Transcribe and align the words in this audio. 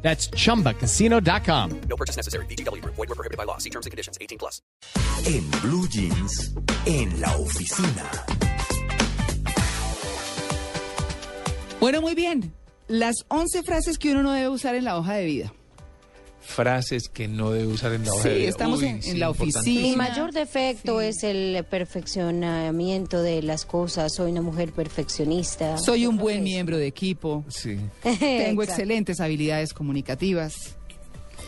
That's 0.00 0.30
chumbacasino.com. 0.30 1.80
No 1.88 1.96
purchase 1.96 2.16
necessary. 2.16 2.46
BGW. 2.46 2.82
Void 2.84 3.08
were 3.08 3.14
prohibited 3.14 3.36
by 3.36 3.44
law. 3.44 3.58
See 3.58 3.70
terms 3.70 3.86
and 3.86 3.90
conditions. 3.90 4.16
18 4.20 4.38
plus. 4.38 4.62
En 5.26 5.44
Blue 5.60 5.86
Jeans, 5.88 6.52
en 6.86 7.20
la 7.20 7.36
oficina. 7.36 8.04
Bueno, 11.80 12.00
muy 12.00 12.14
bien. 12.14 12.52
Las 12.88 13.24
11 13.28 13.62
frases 13.62 13.98
que 13.98 14.12
uno 14.12 14.22
no 14.22 14.32
debe 14.32 14.48
usar 14.48 14.74
en 14.74 14.84
la 14.84 14.96
hoja 14.96 15.14
de 15.14 15.24
vida. 15.24 15.52
Frases 16.48 17.08
que 17.08 17.28
no 17.28 17.50
debe 17.52 17.66
usar 17.68 17.92
en 17.92 18.04
la 18.04 18.12
hoja 18.12 18.22
Sí, 18.22 18.28
de 18.30 18.34
vida. 18.36 18.48
estamos 18.48 18.82
en- 18.82 19.00
en 19.04 19.20
la 19.20 19.30
oficina. 19.30 19.62
Mi 19.82 19.96
mayor 19.96 20.32
defecto 20.32 21.00
Sí. 21.00 21.06
es 21.06 21.22
el 21.22 21.64
perfeccionamiento 21.64 23.22
de 23.22 23.42
las 23.42 23.64
cosas. 23.66 24.14
Soy 24.14 24.32
una 24.32 24.42
mujer 24.42 24.72
perfeccionista. 24.72 25.76
Soy 25.78 26.06
un 26.06 26.16
buen 26.16 26.42
miembro 26.42 26.78
de 26.78 26.86
equipo. 26.86 27.44
Sí. 27.48 27.76
Tengo 28.02 28.62
excelentes 28.62 29.20
habilidades 29.20 29.72
comunicativas. 29.74 30.74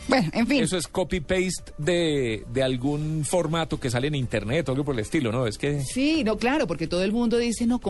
Bueno, 0.09 0.29
en 0.33 0.47
fin. 0.47 0.63
Eso 0.63 0.77
es 0.77 0.89
copy-paste 0.89 1.73
de, 1.79 2.45
de 2.53 2.63
algún 2.63 3.25
formato 3.25 3.79
que 3.79 3.91
sale 3.91 4.09
en 4.09 4.15
internet 4.15 4.69
o 4.69 4.73
algo 4.73 4.85
por 4.85 4.95
el 4.95 5.01
estilo, 5.01 5.31
¿no? 5.33 5.47
Es 5.47 5.59
que... 5.59 5.83
Sí, 5.83 6.25
no, 6.25 6.37
claro, 6.37 6.67
porque 6.67 6.87
todo 6.87 7.03
el 7.05 7.13
mundo 7.13 7.39
dice, 7.39 7.67
no, 7.67 7.81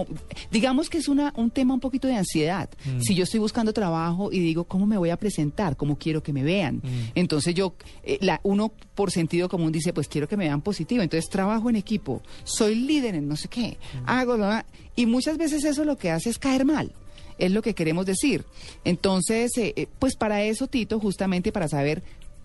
digamos 0.51 0.91
que 0.91 0.99
es 0.99 1.09
una, 1.09 1.33
un 1.37 1.51
tema 1.51 1.75
un 1.75 1.81
poquito 1.81 2.09
de 2.09 2.17
ansiedad. 2.17 2.69
Si 3.01 3.15
yo 3.15 3.25
estoy 3.25 3.41
buscando 3.41 3.73
trabajo 3.73 4.31
y 4.33 4.41
digo, 4.41 4.65
¿cómo 4.65 4.87
me 4.87 4.99
voy 4.99 5.11
a 5.11 5.17
presentar? 5.17 5.77
¿Cómo 5.77 5.97
quiero 5.99 6.23
que 6.23 6.33
me 6.33 6.43
vean? 6.43 6.83
Entonces 7.15 7.55
yo, 7.55 7.75
eh, 8.03 8.19
la, 8.21 8.41
uno 8.43 8.73
por 8.95 9.11
sentido 9.11 9.49
común 9.49 9.73
dice, 9.73 9.93
pues 9.93 10.09
quiero 10.09 10.29
que 10.29 10.37
me 10.37 10.45
vean 10.45 10.61
positivo. 10.61 11.03
Entonces 11.03 11.31
trabajo 11.31 11.71
en 11.71 11.77
equipo, 11.77 12.23
soy 12.45 12.75
líder 12.75 13.15
en 13.15 13.29
no 13.29 13.37
sé 13.37 13.49
qué, 13.49 13.79
hago, 14.07 14.37
bla, 14.37 14.47
bla, 14.47 14.67
y 14.97 15.07
muchas 15.07 15.39
veces 15.39 15.65
eso 15.65 15.85
lo 15.85 15.97
que 15.97 16.11
hace 16.11 16.31
es 16.31 16.39
caer 16.39 16.65
mal. 16.65 16.93
Es 17.41 17.51
lo 17.51 17.63
que 17.63 17.75
queremos 17.75 18.07
decir. 18.07 18.45
Entonces, 18.85 19.51
eh, 19.59 19.73
eh, 19.75 19.87
pues 19.99 20.15
para 20.15 20.45
eso, 20.45 20.69
Tito, 20.69 21.01
justamente 21.01 21.51
para 21.51 21.67
saber 21.67 22.03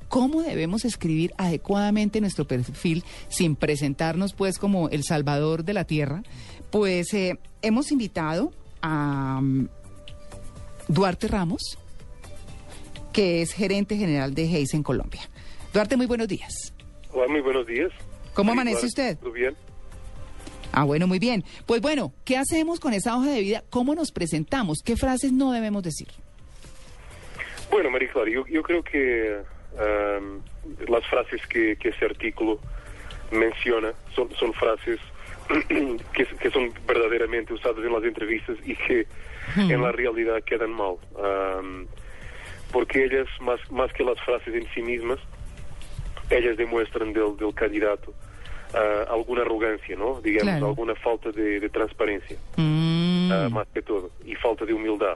cómo 0.08 0.42
debemos 0.42 0.86
escribir 0.86 1.34
adecuadamente 1.38 2.22
nuestro 2.22 2.46
perfil 2.46 3.04
sin 3.28 3.56
presentarnos 3.56 4.34
pues 4.34 4.58
como 4.58 4.90
el 4.90 5.04
salvador 5.04 5.64
de 5.64 5.74
la 5.74 5.86
tierra, 5.86 6.24
pues 6.72 7.14
eh, 7.14 7.38
hemos 7.62 7.92
invitado 7.92 8.52
a 8.82 9.40
mm, 9.42 9.68
Duarte 10.88 11.28
Ramos, 11.28 11.78
que 13.12 13.42
es 13.42 13.54
gerente 13.54 13.98
general 13.98 14.34
de 14.34 14.44
Hayes 14.44 14.74
en 14.74 14.84
Colombia. 14.84 15.22
Duarte, 15.74 15.98
muy 15.98 16.06
buenos 16.06 16.28
días. 16.28 16.74
Hola, 17.12 17.28
muy 17.28 17.42
buenos 17.42 17.66
días. 17.68 17.92
¿Cómo 18.34 18.52
amanece 18.52 18.86
usted? 18.86 19.18
¿Todo 19.18 19.32
bien? 19.32 19.56
Ah, 20.76 20.84
bueno, 20.84 21.08
muy 21.08 21.20
bien. 21.20 21.46
Pues 21.66 21.80
bueno, 21.80 22.12
¿qué 22.26 22.36
hacemos 22.36 22.82
con 22.82 22.94
esa 22.94 23.16
hoja 23.16 23.32
de 23.32 23.40
vida? 23.40 23.64
¿Cómo 23.70 23.96
nos 23.96 24.12
presentamos? 24.12 24.80
¿Qué 24.84 24.98
frases 24.98 25.32
no 25.32 25.54
debemos 25.54 25.84
decir? 25.84 26.10
Bueno, 27.72 27.90
María 27.90 28.10
Clara, 28.12 28.30
yo, 28.30 28.46
yo 28.46 28.62
creo 28.62 28.84
que 28.84 29.38
am, 29.80 30.42
las 30.90 31.08
frases 31.08 31.48
que, 31.48 31.78
que 31.78 31.90
ese 31.90 32.04
artículo 32.04 32.60
menciona 33.32 33.94
son, 34.14 34.30
son 34.36 34.52
frases 34.52 35.00
que, 36.14 36.26
que 36.26 36.52
son 36.52 36.74
verdaderamente 36.86 37.54
usadas 37.54 37.78
en 37.78 37.94
las 37.94 38.04
entrevistas 38.04 38.58
y 38.66 38.76
que 38.76 39.08
en 39.56 39.82
la 39.82 39.94
realidad 39.94 40.44
quedan 40.44 40.74
mal. 40.74 40.96
Am, 41.24 41.88
porque 42.74 43.06
ellas, 43.06 43.30
más, 43.40 43.62
más 43.72 43.94
que 43.94 44.04
las 44.04 44.20
frases 44.26 44.54
en 44.54 44.68
sí 44.74 44.82
mismas, 44.82 45.20
ellas 46.30 46.58
demuestran 46.58 47.14
del, 47.14 47.38
del 47.38 47.54
candidato 47.54 48.14
ah, 48.76 49.06
alguna 49.12 49.42
arrogancia, 49.42 49.96
¿no? 49.96 50.22
Digamos, 50.22 50.44
Claro. 50.52 50.68
alguna 50.68 50.96
falta 50.96 51.32
de, 51.32 51.60
de 51.60 51.70
transparencia, 51.70 52.38
Mm. 52.58 53.32
ah, 53.32 53.50
más 53.52 53.68
que 53.74 53.82
todo, 53.82 54.10
y 54.26 54.36
falta 54.36 54.66
de 54.66 54.74
humildad. 54.74 55.16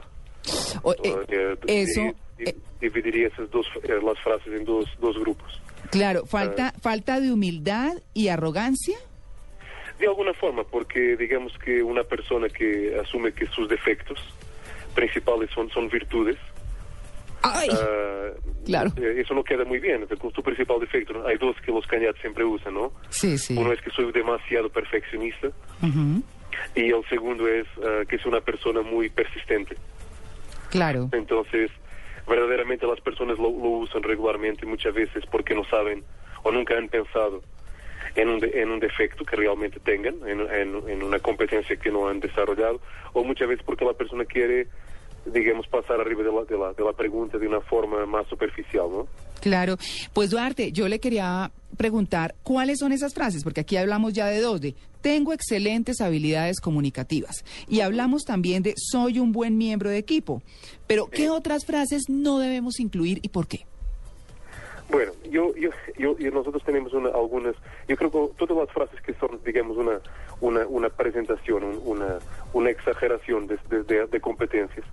O- 0.82 0.92
eh, 0.94 1.16
Eh, 1.28 1.56
eso, 1.66 2.00
eh, 2.38 2.54
dividiría 2.80 3.28
esas 3.28 3.50
dos 3.50 3.66
eh, 3.82 3.92
las 4.02 4.18
frases 4.20 4.52
en 4.58 4.64
dos, 4.64 4.86
dos 5.00 5.18
grupos. 5.18 5.60
claro, 5.90 6.24
falta, 6.26 6.72
falta 6.80 7.20
de 7.20 7.30
humildad 7.32 7.92
y 8.14 8.28
arrogancia. 8.28 8.96
De 9.98 10.06
alguna 10.06 10.32
forma, 10.32 10.64
porque 10.64 11.14
digamos 11.16 11.52
que 11.58 11.82
una 11.82 12.02
persona 12.04 12.48
que 12.48 12.96
asume 12.98 13.32
que 13.32 13.46
sus 13.48 13.68
defectos 13.68 14.18
principales 14.94 15.50
son, 15.54 15.68
son 15.70 15.88
virtudes, 15.90 16.36
¡Ay! 17.42 17.68
ah, 17.72 18.30
Claro. 18.64 18.90
eh, 18.96 19.14
eso 19.18 19.34
no 19.34 19.42
queda 19.42 19.64
muy 19.64 19.78
bien. 19.78 20.06
Con 20.18 20.30
tu 20.32 20.42
principal 20.42 20.78
defecto, 20.80 21.26
hay 21.26 21.38
dos 21.38 21.56
que 21.64 21.72
los 21.72 21.86
candidatos 21.86 22.20
siempre 22.20 22.44
usan, 22.44 22.74
¿no? 22.74 22.92
sí, 23.08 23.38
sí. 23.38 23.56
Uno 23.58 23.72
es 23.72 23.80
que 23.80 23.90
soy 23.90 24.10
demasiado 24.12 24.68
perfeccionista 24.68 25.48
Ujú, 25.82 26.22
y 26.74 26.92
el 26.92 27.04
segundo 27.08 27.48
es 27.48 27.66
ah, 27.84 28.02
que 28.08 28.18
soy 28.18 28.30
una 28.32 28.40
persona 28.40 28.82
muy 28.82 29.08
persistente. 29.08 29.76
Claro. 30.70 31.08
Entonces, 31.12 31.70
verdaderamente 32.28 32.86
las 32.86 33.00
personas 33.00 33.38
lo, 33.38 33.44
lo 33.50 33.68
usan 33.80 34.02
regularmente 34.02 34.66
muchas 34.66 34.94
veces 34.94 35.24
porque 35.30 35.54
no 35.54 35.64
saben 35.64 36.04
o 36.42 36.52
nunca 36.52 36.76
han 36.76 36.88
pensado 36.88 37.42
en 38.14 38.28
un, 38.28 38.40
de- 38.40 38.60
en 38.62 38.70
un 38.70 38.78
defecto 38.80 39.24
que 39.24 39.36
realmente 39.36 39.80
tengan, 39.80 40.16
en, 40.28 40.40
en- 40.40 40.88
en 40.88 41.02
una 41.02 41.18
competencia 41.18 41.76
que 41.76 41.90
no 41.90 42.08
han 42.08 42.20
desarrollado, 42.20 42.80
o 43.12 43.24
muchas 43.24 43.48
veces 43.48 43.64
porque 43.64 43.84
la 43.84 43.92
persona 43.94 44.24
quiere, 44.24 44.68
digamos, 45.26 45.66
pasar 45.68 46.00
arriba 46.00 46.22
de 46.22 46.32
la, 46.32 46.44
de 46.44 46.56
la, 46.58 46.72
de 46.72 46.84
la 46.84 46.92
pregunta 46.92 47.38
de 47.38 47.46
una 47.46 47.60
forma 47.60 48.04
más 48.06 48.26
superficial, 48.28 48.86
¿no? 48.90 49.06
Claro. 49.40 49.76
Pues 50.12 50.30
Duarte, 50.30 50.72
yo 50.72 50.88
le 50.88 50.98
quería 51.00 51.50
preguntar 51.76 52.34
cuáles 52.42 52.78
son 52.78 52.92
esas 52.92 53.14
frases, 53.14 53.42
porque 53.44 53.60
aquí 53.60 53.76
hablamos 53.76 54.12
ya 54.12 54.26
de 54.26 54.40
dos, 54.40 54.60
de 54.60 54.74
tengo 55.00 55.32
excelentes 55.32 56.00
habilidades 56.02 56.60
comunicativas 56.60 57.42
y 57.68 57.80
hablamos 57.80 58.24
también 58.24 58.62
de 58.62 58.74
soy 58.76 59.18
un 59.18 59.32
buen 59.32 59.56
miembro 59.56 59.88
de 59.88 59.96
equipo. 59.98 60.42
Pero 60.86 61.06
¿qué 61.06 61.30
otras 61.30 61.64
frases 61.64 62.04
no 62.08 62.38
debemos 62.38 62.80
incluir 62.80 63.18
y 63.22 63.28
por 63.28 63.46
qué? 63.46 63.64
Bueno, 64.90 65.12
yo, 65.30 65.54
yo, 65.54 65.70
yo, 65.96 66.18
yo- 66.18 66.30
nosotros 66.32 66.62
tenemos 66.64 66.92
una- 66.92 67.10
algunas, 67.10 67.54
yo 67.88 67.96
creo 67.96 68.10
que 68.10 68.44
todas 68.44 68.56
las 68.66 68.74
frases 68.74 69.00
que 69.02 69.14
son, 69.14 69.40
digamos, 69.46 69.76
una, 69.76 70.00
una, 70.40 70.66
una 70.66 70.88
presentación, 70.88 71.62
un- 71.62 71.80
una, 71.84 72.18
una 72.52 72.70
exageración 72.70 73.46
de, 73.46 73.56
de- 73.70 73.84
de- 73.84 74.06
de 74.08 74.20
competencias, 74.20 74.84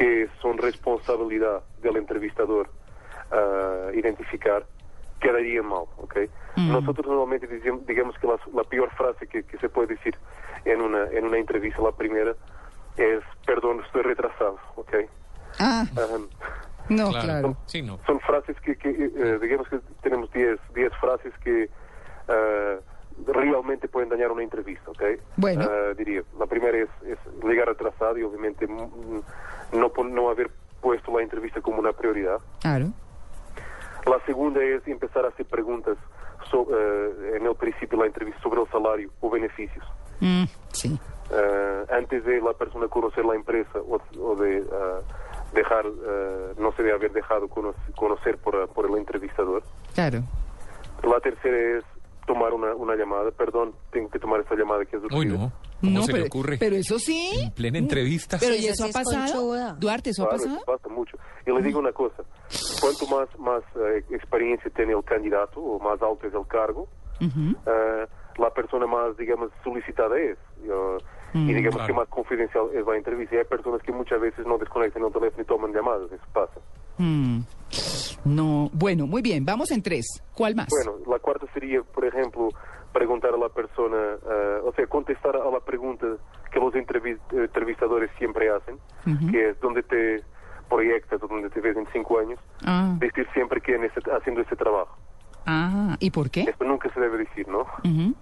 que 0.00 0.28
son 0.40 0.56
responsabilidad 0.56 1.60
del 1.82 1.98
entrevistador 1.98 2.70
ah, 3.30 3.90
identificar, 3.92 4.64
quedaría 5.20 5.62
mal, 5.62 5.84
¿ok? 5.98 6.16
Nosotros 6.56 7.06
normalmente 7.06 7.46
dicim- 7.48 7.84
digamos 7.84 8.16
que 8.18 8.26
las- 8.26 8.46
la, 8.54 8.64
peor 8.64 8.90
frase 8.92 9.26
que, 9.26 9.42
que 9.42 9.58
se 9.58 9.68
puede 9.68 9.88
decir 9.88 10.16
en 10.64 10.80
una, 10.80 11.04
en 11.10 11.26
una 11.26 11.36
entrevista, 11.36 11.82
la 11.82 11.92
primera, 11.92 12.34
es, 12.96 13.20
perdón, 13.44 13.82
estoy 13.84 14.02
retrasado, 14.02 14.58
¿ok? 14.76 14.94
Ah, 15.58 15.84
Ajá. 15.92 16.18
no, 16.88 17.10
claro. 17.10 17.56
Sí, 17.66 17.82
no. 17.82 17.98
son 18.06 18.20
frases 18.20 18.58
que, 18.62 18.76
que, 18.76 18.88
eh, 18.88 19.38
digamos 19.42 19.68
que 19.68 19.80
tenemos 20.02 20.32
10 20.32 20.58
10 20.74 20.92
frases 20.98 21.32
que 21.44 21.68
eh, 22.28 22.80
realmente 23.26 23.86
pueden 23.88 24.08
dañar 24.08 24.32
una 24.32 24.42
entrevista, 24.42 24.90
¿ok? 24.90 25.02
Bueno. 25.36 25.62
Eh, 25.70 25.94
diría, 25.98 26.22
la 26.38 26.46
primera 26.46 26.78
es, 26.78 26.88
es 27.06 27.18
llegar 27.44 27.68
atrasado 27.68 28.16
y 28.18 28.22
obviamente 28.22 28.66
mm, 28.66 29.20
no, 29.72 29.88
pon- 29.90 30.12
no 30.14 30.30
haber 30.30 30.50
puesto 30.80 31.16
la 31.16 31.22
entrevista 31.22 31.60
como 31.60 31.78
una 31.78 31.92
prioridad. 31.92 32.38
Claro. 32.60 32.86
La 34.06 34.18
segunda 34.26 34.62
es 34.62 34.86
empezar 34.88 35.24
a 35.26 35.28
hacer 35.28 35.46
preguntas 35.46 35.96
so- 36.50 36.66
eh, 36.70 37.36
en 37.36 37.46
el 37.46 37.54
principio 37.54 37.98
de 37.98 38.04
la 38.04 38.06
entrevista 38.06 38.40
sobre 38.42 38.62
el 38.62 38.68
salario 38.70 39.10
o 39.20 39.28
beneficios. 39.30 39.84
Mm, 40.20 40.44
sí. 40.72 40.98
Eh, 41.32 41.84
antes 41.92 42.24
de 42.24 42.40
la 42.40 42.52
persona 42.54 42.88
conocer 42.88 43.24
la 43.24 43.34
empresa 43.34 43.78
o, 43.78 44.00
o 44.20 44.36
de 44.36 44.58
eh, 44.58 44.64
dejar, 45.52 45.84
eh, 45.86 46.54
no 46.58 46.72
se 46.72 46.82
debe 46.82 46.94
haber 46.94 47.12
dejado 47.12 47.46
cono- 47.48 47.74
conocer 47.94 48.38
por, 48.38 48.66
por 48.70 48.86
el 48.86 48.96
entrevistador. 48.96 49.62
Claro. 49.94 50.22
La 51.02 51.20
tercera 51.20 51.78
es 51.78 51.84
tomar 52.26 52.52
una, 52.54 52.74
una 52.74 52.96
llamada. 52.96 53.30
Perdón, 53.32 53.74
tengo 53.90 54.08
que 54.10 54.18
tomar 54.18 54.40
esta 54.40 54.54
llamada 54.54 54.84
que 54.84 54.96
es 54.96 55.02
Uy, 55.04 55.08
urgente. 55.26 55.38
no. 55.38 55.52
¿Cómo 55.80 55.92
no, 55.92 56.02
se 56.04 56.12
pero, 56.12 56.24
le 56.24 56.26
ocurre? 56.28 56.56
pero 56.58 56.76
eso 56.76 56.98
sí. 56.98 57.30
En 57.42 57.52
plena 57.52 57.78
entrevista. 57.78 58.36
Pero 58.38 58.54
Sí, 58.54 58.64
¿y 58.64 58.66
eso 58.68 58.84
ha 58.84 58.88
es 58.88 58.92
pasado? 58.92 59.16
conchuda. 59.32 59.72
Duarte, 59.78 60.10
¿eso 60.10 60.24
ha 60.24 60.28
Claro, 60.28 60.42
pasado? 60.42 60.56
eso 60.58 60.66
pasa 60.66 60.88
mucho. 60.94 61.16
Y 61.46 61.50
le 61.52 61.62
digo 61.62 61.78
una 61.78 61.92
cosa, 61.92 62.22
cuanto 62.80 63.06
más, 63.06 63.28
más 63.38 63.62
eh, 63.76 64.04
experiencia 64.10 64.70
tiene 64.76 64.92
el 64.92 65.02
candidato 65.04 65.60
o 65.60 65.78
más 65.80 66.00
alto 66.02 66.26
es 66.26 66.34
el 66.34 66.46
cargo, 66.46 66.86
Ujú. 67.20 67.56
eh, 67.66 68.06
la 68.38 68.50
persona 68.54 68.86
más, 68.86 69.16
digamos, 69.16 69.50
solicitada 69.64 70.18
es. 70.18 70.36
Yo- 70.66 70.98
y 71.32 71.54
digamos 71.54 71.76
claro. 71.76 71.86
que 71.86 71.92
más 72.00 72.08
confidencial 72.08 72.64
es 72.74 72.84
la 72.84 72.96
entrevista. 72.96 73.36
Y 73.36 73.38
hay 73.38 73.44
personas 73.44 73.80
que 73.82 73.92
muchas 73.92 74.20
veces 74.20 74.44
no 74.46 74.58
desconectan 74.58 75.04
el 75.04 75.12
teléfono 75.12 75.42
y 75.42 75.46
toman 75.46 75.72
llamadas, 75.72 76.10
eso 76.10 76.24
pasa. 76.32 76.60
Mm. 76.98 77.40
No, 78.24 78.68
bueno, 78.72 79.06
muy 79.06 79.22
bien, 79.22 79.44
vamos 79.44 79.70
en 79.70 79.80
tres. 79.82 80.06
¿Cuál 80.34 80.54
más? 80.56 80.68
Bueno, 80.70 80.98
la 81.10 81.18
cuarta 81.20 81.46
sería, 81.54 81.82
por 81.82 82.04
ejemplo, 82.04 82.48
preguntar 82.92 83.34
a 83.34 83.36
la 83.36 83.48
persona, 83.48 83.96
eh, 84.30 84.60
o 84.64 84.72
sea, 84.72 84.86
contestar 84.86 85.36
a 85.36 85.50
la 85.50 85.60
pregunta 85.60 86.06
que 86.50 86.58
los 86.60 86.74
entrevi- 86.74 87.18
eh, 87.32 87.36
entrevistadores 87.44 88.10
siempre 88.18 88.50
hacen, 88.50 88.78
que 89.30 89.50
es 89.50 89.60
dónde 89.60 89.82
te 89.82 90.22
proyectas 90.68 91.22
o 91.22 91.26
dónde 91.28 91.50
te 91.50 91.60
ves 91.60 91.76
en 91.76 91.86
cinco 91.92 92.18
años, 92.18 92.38
Ah, 92.66 92.96
decir 92.98 93.26
siempre 93.32 93.60
que 93.60 93.74
en 93.74 93.84
ese- 93.84 94.00
haciendo 94.12 94.40
ese 94.42 94.56
trabajo. 94.56 94.96
ah, 95.46 95.96
¿y 96.00 96.10
por 96.10 96.30
qué? 96.30 96.42
Esto 96.42 96.64
nunca 96.64 96.92
se 96.92 97.00
debe 97.00 97.18
decir, 97.18 97.48
¿no? 97.48 97.60
Ujú. 97.84 98.14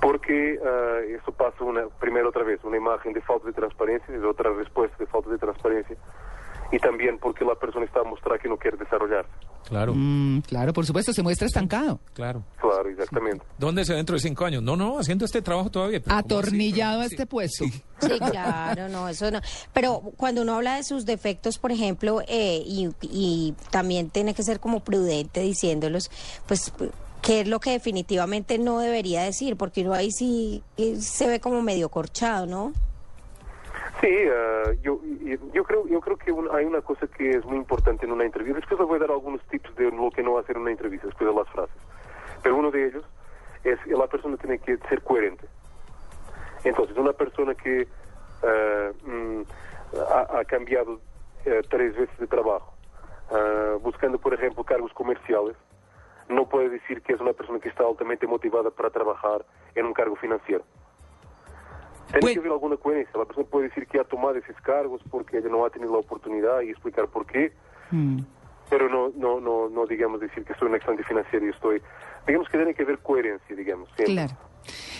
Porque 0.00 0.54
eh, 0.62 1.18
eso 1.20 1.32
pasa 1.32 1.64
una, 1.64 1.86
primero 1.98 2.28
otra 2.28 2.44
vez, 2.44 2.62
una 2.64 2.76
imagen 2.76 3.12
de 3.12 3.20
falta 3.22 3.46
de 3.46 3.52
transparencia 3.52 4.14
y 4.14 4.18
otra 4.18 4.50
respuesta 4.52 4.96
de 4.98 5.06
falta 5.06 5.30
de 5.30 5.38
transparencia. 5.38 5.96
Y 6.72 6.78
también 6.78 7.18
porque 7.18 7.44
la 7.44 7.54
persona 7.54 7.84
está 7.86 8.00
a 8.00 8.04
mostrar 8.04 8.40
que 8.40 8.48
no 8.48 8.56
quiere 8.56 8.76
desarrollarse. 8.76 9.30
Claro, 9.68 9.94
Mm, 9.94 10.40
claro, 10.42 10.72
por 10.72 10.84
supuesto, 10.86 11.12
se 11.12 11.22
muestra 11.22 11.46
estancado. 11.46 11.98
claro. 12.14 12.42
Claro, 12.60 12.88
exactamente. 12.88 13.44
¿Dónde 13.58 13.84
se 13.84 13.94
dentro 13.94 14.14
de 14.14 14.20
cinco 14.20 14.44
años? 14.44 14.62
No, 14.62 14.76
no, 14.76 14.98
haciendo 14.98 15.24
este 15.24 15.42
trabajo 15.42 15.70
todavía. 15.70 16.00
pero 16.00 16.10
¿cómo 16.10 16.18
así? 16.18 16.26
Atornillado 16.34 17.00
a 17.00 17.08
Sí. 17.08 17.14
este 17.14 17.26
puesto. 17.26 17.64
Sí, 17.64 18.18
claro, 18.30 18.88
no, 18.88 19.08
eso 19.08 19.30
no. 19.30 19.40
Pero 19.72 20.00
cuando 20.16 20.42
uno 20.42 20.54
habla 20.56 20.76
de 20.76 20.84
sus 20.84 21.04
defectos, 21.06 21.58
por 21.58 21.72
ejemplo, 21.72 22.20
eh, 22.28 22.62
y, 22.66 22.88
y 23.00 23.54
también 23.70 24.10
tiene 24.10 24.34
que 24.34 24.42
ser 24.42 24.60
como 24.60 24.80
prudente 24.80 25.40
diciéndolos, 25.40 26.10
pues, 26.46 26.72
¿qué 27.22 27.40
es 27.40 27.48
lo 27.48 27.58
que 27.58 27.70
definitivamente 27.70 28.58
no 28.58 28.78
debería 28.80 29.22
decir? 29.22 29.56
Porque 29.56 29.82
uno 29.82 29.94
ahí 29.94 30.10
sí 30.12 30.62
eh, 30.76 30.96
se 31.00 31.26
ve 31.26 31.40
como 31.40 31.62
medio 31.62 31.88
corchado, 31.88 32.46
¿no? 32.46 32.72
Sí, 34.00 34.08
eh, 34.10 34.78
yo, 34.82 35.00
yo 35.54 35.64
creo, 35.64 35.86
yo 35.86 36.00
creo 36.00 36.16
que 36.18 36.30
un- 36.30 36.54
hay 36.54 36.64
una 36.66 36.82
cosa 36.82 37.06
que 37.06 37.36
es 37.36 37.44
muy 37.46 37.56
importante 37.56 38.04
en 38.04 38.12
una 38.12 38.24
entrevista. 38.24 38.58
Después 38.60 38.78
les 38.78 38.88
voy 38.88 38.96
a 38.96 39.00
dar 39.00 39.10
algunos 39.10 39.40
tips 39.48 39.74
de 39.76 39.90
lo 39.90 40.10
que 40.10 40.22
no 40.22 40.38
hacer 40.38 40.56
en 40.56 40.62
una 40.62 40.70
entrevista, 40.70 41.06
después 41.06 41.28
de 41.30 41.34
las 41.34 41.48
frases. 41.50 41.76
Pero 42.42 42.56
uno 42.56 42.70
de 42.70 42.86
ellos 42.88 43.04
es 43.64 43.78
que 43.80 43.90
la 43.92 44.06
persona 44.06 44.36
tiene 44.36 44.58
que 44.58 44.76
ser 44.88 45.02
coherente. 45.02 45.46
Entonces, 46.64 46.96
una 46.98 47.12
persona 47.14 47.54
que 47.54 47.88
eh, 48.42 48.92
mm, 49.04 49.42
ha, 50.36 50.44
cambiado 50.44 51.00
eh, 51.44 51.62
tres 51.70 51.96
veces 51.96 52.18
de 52.18 52.26
trabajo, 52.26 52.74
eh, 53.34 53.78
buscando, 53.80 54.18
por 54.18 54.34
ejemplo, 54.34 54.62
cargos 54.62 54.92
comerciales, 54.92 55.56
no 56.28 56.48
puede 56.48 56.68
decir 56.68 57.02
que 57.02 57.14
es 57.14 57.20
una 57.20 57.32
persona 57.32 57.60
que 57.60 57.68
está 57.68 57.84
altamente 57.84 58.26
motivada 58.26 58.70
para 58.70 58.90
trabajar 58.90 59.44
en 59.74 59.86
un 59.86 59.94
cargo 59.94 60.16
financiero. 60.16 60.64
Tiene 62.06 62.20
Bueno. 62.20 62.34
que 62.34 62.38
haber 62.40 62.52
alguna 62.52 62.76
coherencia. 62.76 63.18
La 63.18 63.24
persona 63.24 63.46
puede 63.48 63.68
decir 63.68 63.86
que 63.86 63.98
ha 64.00 64.04
tomado 64.04 64.36
esos 64.36 64.56
cargos 64.62 65.00
porque 65.10 65.38
ella 65.38 65.48
no 65.48 65.64
ha 65.64 65.70
tenido 65.70 65.92
la 65.92 65.98
oportunidad 65.98 66.60
y 66.62 66.70
explicar 66.70 67.08
por 67.08 67.26
qué, 67.26 67.52
Mm. 67.90 68.20
pero 68.70 68.88
no, 68.88 69.10
no, 69.16 69.40
no, 69.40 69.68
no 69.68 69.86
digamos 69.86 70.20
decir 70.20 70.44
que 70.44 70.54
soy 70.54 70.68
un 70.68 70.74
excelente 70.76 71.04
financiero 71.04 71.46
y 71.46 71.50
estoy. 71.50 71.82
Digamos 72.26 72.48
que 72.48 72.56
tiene 72.58 72.74
que 72.74 72.82
haber 72.82 72.98
coherencia, 72.98 73.54
digamos. 73.56 73.88
siempre. 73.96 74.14
Claro. 74.14 74.36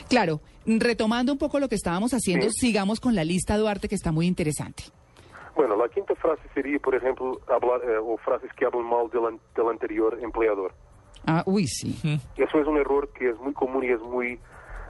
Claro, 0.09 0.41
retomando 0.67 1.33
un 1.33 1.39
poco 1.39 1.59
lo 1.59 1.69
que 1.69 1.75
estábamos 1.75 2.13
haciendo, 2.13 2.47
Sí. 2.51 2.69
sigamos 2.69 3.01
con 3.01 3.15
la 3.17 3.25
lista 3.25 3.57
Duarte 3.57 3.89
que 3.89 3.97
está 3.97 4.13
muy 4.13 4.27
interesante. 4.27 4.85
Bueno, 5.57 5.75
la 5.77 5.89
quinta 5.89 6.15
frase 6.17 6.43
sería, 6.55 6.79
por 6.79 6.95
ejemplo, 6.95 7.41
hablar 7.49 7.81
eh, 7.89 7.97
o 7.99 8.17
frases 8.19 8.53
que 8.53 8.65
hablan 8.67 8.85
mal 8.85 9.09
del, 9.11 9.41
del 9.57 9.69
anterior 9.69 10.19
empleador. 10.23 10.73
Ah, 11.27 11.43
uy, 11.47 11.67
sí. 11.67 11.99
Eso 12.37 12.61
es 12.61 12.67
un 12.69 12.77
error 12.77 13.09
que 13.13 13.31
es 13.31 13.39
muy 13.41 13.53
común 13.55 13.83
y 13.83 13.89
es 13.89 14.01
muy 14.01 14.35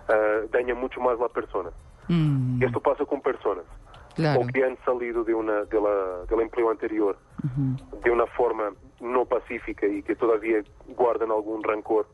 eh, 0.09 0.49
daña 0.53 0.75
mucho 0.75 1.01
más 1.01 1.19
la 1.19 1.29
persona. 1.29 1.71
Mm, 2.09 2.63
Esto 2.63 2.81
pasa 2.81 3.05
con 3.05 3.21
personas 3.21 3.65
claro. 4.15 4.41
o 4.41 4.47
que 4.47 4.65
han 4.65 4.77
salido 4.85 5.25
de 5.25 5.35
una 5.35 5.65
de 5.65 5.81
la, 5.81 6.25
del 6.29 6.41
empleo 6.41 6.71
anterior 6.71 7.17
de 8.03 8.11
una 8.11 8.27
forma 8.27 8.73
no 9.01 9.25
pacífica 9.25 9.87
y 9.87 10.03
que 10.03 10.15
todavía 10.17 10.63
guardan 10.97 11.31
algún 11.31 11.63
rancor. 11.63 12.07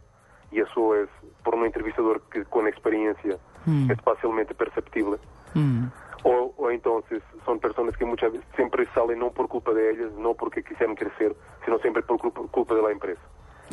Y 0.50 0.60
eso 0.60 0.94
es, 0.96 1.08
por 1.44 1.54
un 1.54 1.64
entrevistador 1.64 2.20
que 2.30 2.44
con 2.44 2.66
experiencia, 2.68 3.36
Mm. 3.64 3.90
es 3.92 4.00
fácilmente 4.02 4.54
perceptible. 4.54 5.18
Mm, 5.54 5.86
O, 6.24 6.52
o 6.56 6.70
entonces 6.70 7.20
son 7.44 7.58
personas 7.58 7.96
que 7.96 8.04
muchas 8.04 8.32
veces 8.32 8.46
siempre 8.56 8.86
salen 8.94 9.18
no 9.18 9.30
por 9.30 9.48
culpa 9.48 9.72
de 9.72 9.90
ellas, 9.90 10.12
no 10.18 10.34
porque 10.34 10.62
quisieran 10.62 10.94
crecer, 10.96 11.34
sino 11.64 11.78
siempre 11.80 12.02
por 12.02 12.18
culpa, 12.18 12.42
culpa 12.50 12.74
de 12.76 12.82
la 12.82 12.90
empresa. 12.92 13.20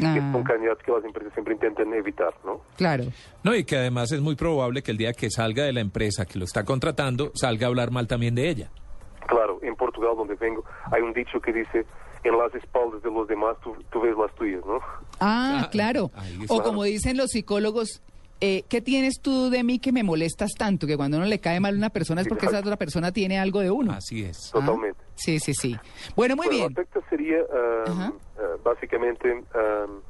Ah. 0.01 0.15
son 0.31 0.43
candidatos 0.43 0.81
que 0.83 0.91
las 0.91 1.03
empresas 1.03 1.33
siempre 1.33 1.53
intentan 1.55 1.93
evitar, 1.93 2.33
¿no? 2.45 2.61
claro. 2.77 3.05
No, 3.43 3.53
y 3.55 3.63
que 3.65 3.77
además 3.77 4.11
es 4.11 4.21
muy 4.21 4.35
probable 4.35 4.81
que 4.81 4.91
el 4.91 4.97
día 4.97 5.11
que 5.13 5.29
salga 5.29 5.63
de 5.63 5.73
la 5.73 5.81
empresa 5.81 6.25
que 6.25 6.39
lo 6.39 6.45
está 6.45 6.63
contratando, 6.63 7.31
salga 7.35 7.67
a 7.67 7.69
hablar 7.69 7.91
mal 7.91 8.07
también 8.07 8.35
de 8.35 8.49
ella. 8.49 8.69
Claro, 9.27 9.59
en 9.61 9.75
Portugal, 9.75 10.13
donde 10.17 10.35
vengo, 10.35 10.63
hay 10.91 11.01
un 11.01 11.13
dicho 11.13 11.39
que 11.41 11.51
dice, 11.53 11.85
en 12.23 12.37
las 12.37 12.53
espaldas 12.55 13.01
de 13.03 13.11
los 13.11 13.27
demás 13.27 13.57
tú, 13.63 13.75
tú 13.91 14.01
ves 14.01 14.15
las 14.17 14.33
tuyas, 14.35 14.61
¿no? 14.65 14.79
Ah, 15.19 15.63
Ah, 15.63 15.69
claro. 15.69 16.11
O 16.47 16.63
como 16.63 16.83
dicen 16.83 17.17
los 17.17 17.31
psicólogos, 17.31 18.01
eh, 18.41 18.63
¿qué 18.69 18.79
tienes 18.81 19.19
tú 19.21 19.49
de 19.49 19.63
mí 19.63 19.79
que 19.79 19.91
me 19.91 20.01
molestas 20.03 20.51
tanto? 20.57 20.87
Que 20.87 20.95
cuando 20.95 21.17
uno 21.17 21.25
le 21.25 21.39
cae 21.39 21.59
mal 21.59 21.73
a 21.75 21.77
una 21.77 21.89
persona 21.89 22.21
es 22.21 22.27
porque 22.27 22.45
esa 22.45 22.51
Exacto. 22.57 22.69
otra 22.69 22.77
persona 22.77 23.11
tiene 23.11 23.37
algo 23.37 23.59
de 23.59 23.69
uno. 23.69 23.91
Así 23.91 24.23
es. 24.23 24.49
Ah, 24.53 24.59
Totalmente. 24.65 24.99
Sí, 25.19 25.37
sí, 25.39 25.53
sí. 25.53 25.75
Bueno, 26.15 26.35
muy 26.37 26.47
Bueno, 26.47 26.59
bien. 26.59 26.73
La 26.75 26.83
sexta 26.83 27.01
sería, 27.09 27.39
um, 27.43 28.07
uh, 28.07 28.63
básicamente, 28.63 29.33
um, 29.33 30.01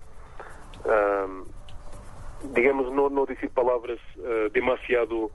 um, 0.86 1.46
digamos, 2.54 2.94
no, 2.94 3.10
no 3.10 3.26
decir 3.26 3.50
palabras 3.50 3.98
uh, 4.18 4.52
demasiado 4.54 5.32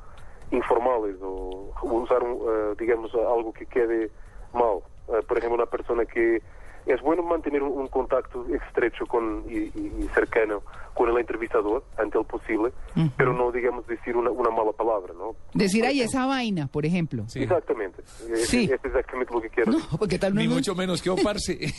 informales 0.52 1.16
o 1.20 1.72
usar, 1.82 2.22
uh, 2.22 2.76
digamos, 2.78 3.12
algo 3.14 3.52
que 3.52 3.66
quede 3.66 4.10
mal. 4.52 4.78
Uh, 5.08 5.22
por 5.26 5.38
ejemplo, 5.38 5.56
una 5.56 5.66
persona 5.66 6.04
que 6.04 6.40
es 6.86 7.00
bueno 7.02 7.22
mantener 7.22 7.62
un, 7.62 7.72
un 7.78 7.88
contacto 7.88 8.44
estrecho 8.68 9.06
con, 9.06 9.44
y, 9.48 9.56
y- 9.78 10.08
cercano 10.14 10.62
con 10.94 11.08
el 11.10 11.18
entrevistador, 11.18 11.82
ante 11.98 12.18
el 12.18 12.24
posible, 12.24 12.72
pero 13.16 13.32
no, 13.32 13.50
digamos, 13.50 13.84
decir 13.88 14.16
una, 14.16 14.30
una 14.30 14.50
mala 14.50 14.70
palabra, 14.70 15.12
¿no? 15.18 15.34
Decir 15.52 15.84
ahí 15.84 16.00
esa 16.00 16.24
vaina, 16.26 16.68
por 16.68 16.86
ejemplo. 16.86 17.24
Sí. 17.28 17.42
Exactamente. 17.42 18.02
Es, 18.32 18.46
Sí. 18.48 18.64
es 18.72 18.84
exactamente 18.84 19.34
lo 19.34 19.40
que 19.40 19.48
quiero 19.50 19.72
No, 19.72 19.78
porque 19.98 20.20
tal 20.20 20.34
Ni 20.36 20.46
no- 20.46 20.54
mucho 20.54 20.74
menos 20.76 21.02
que 21.02 21.10
oparse. 21.10 21.58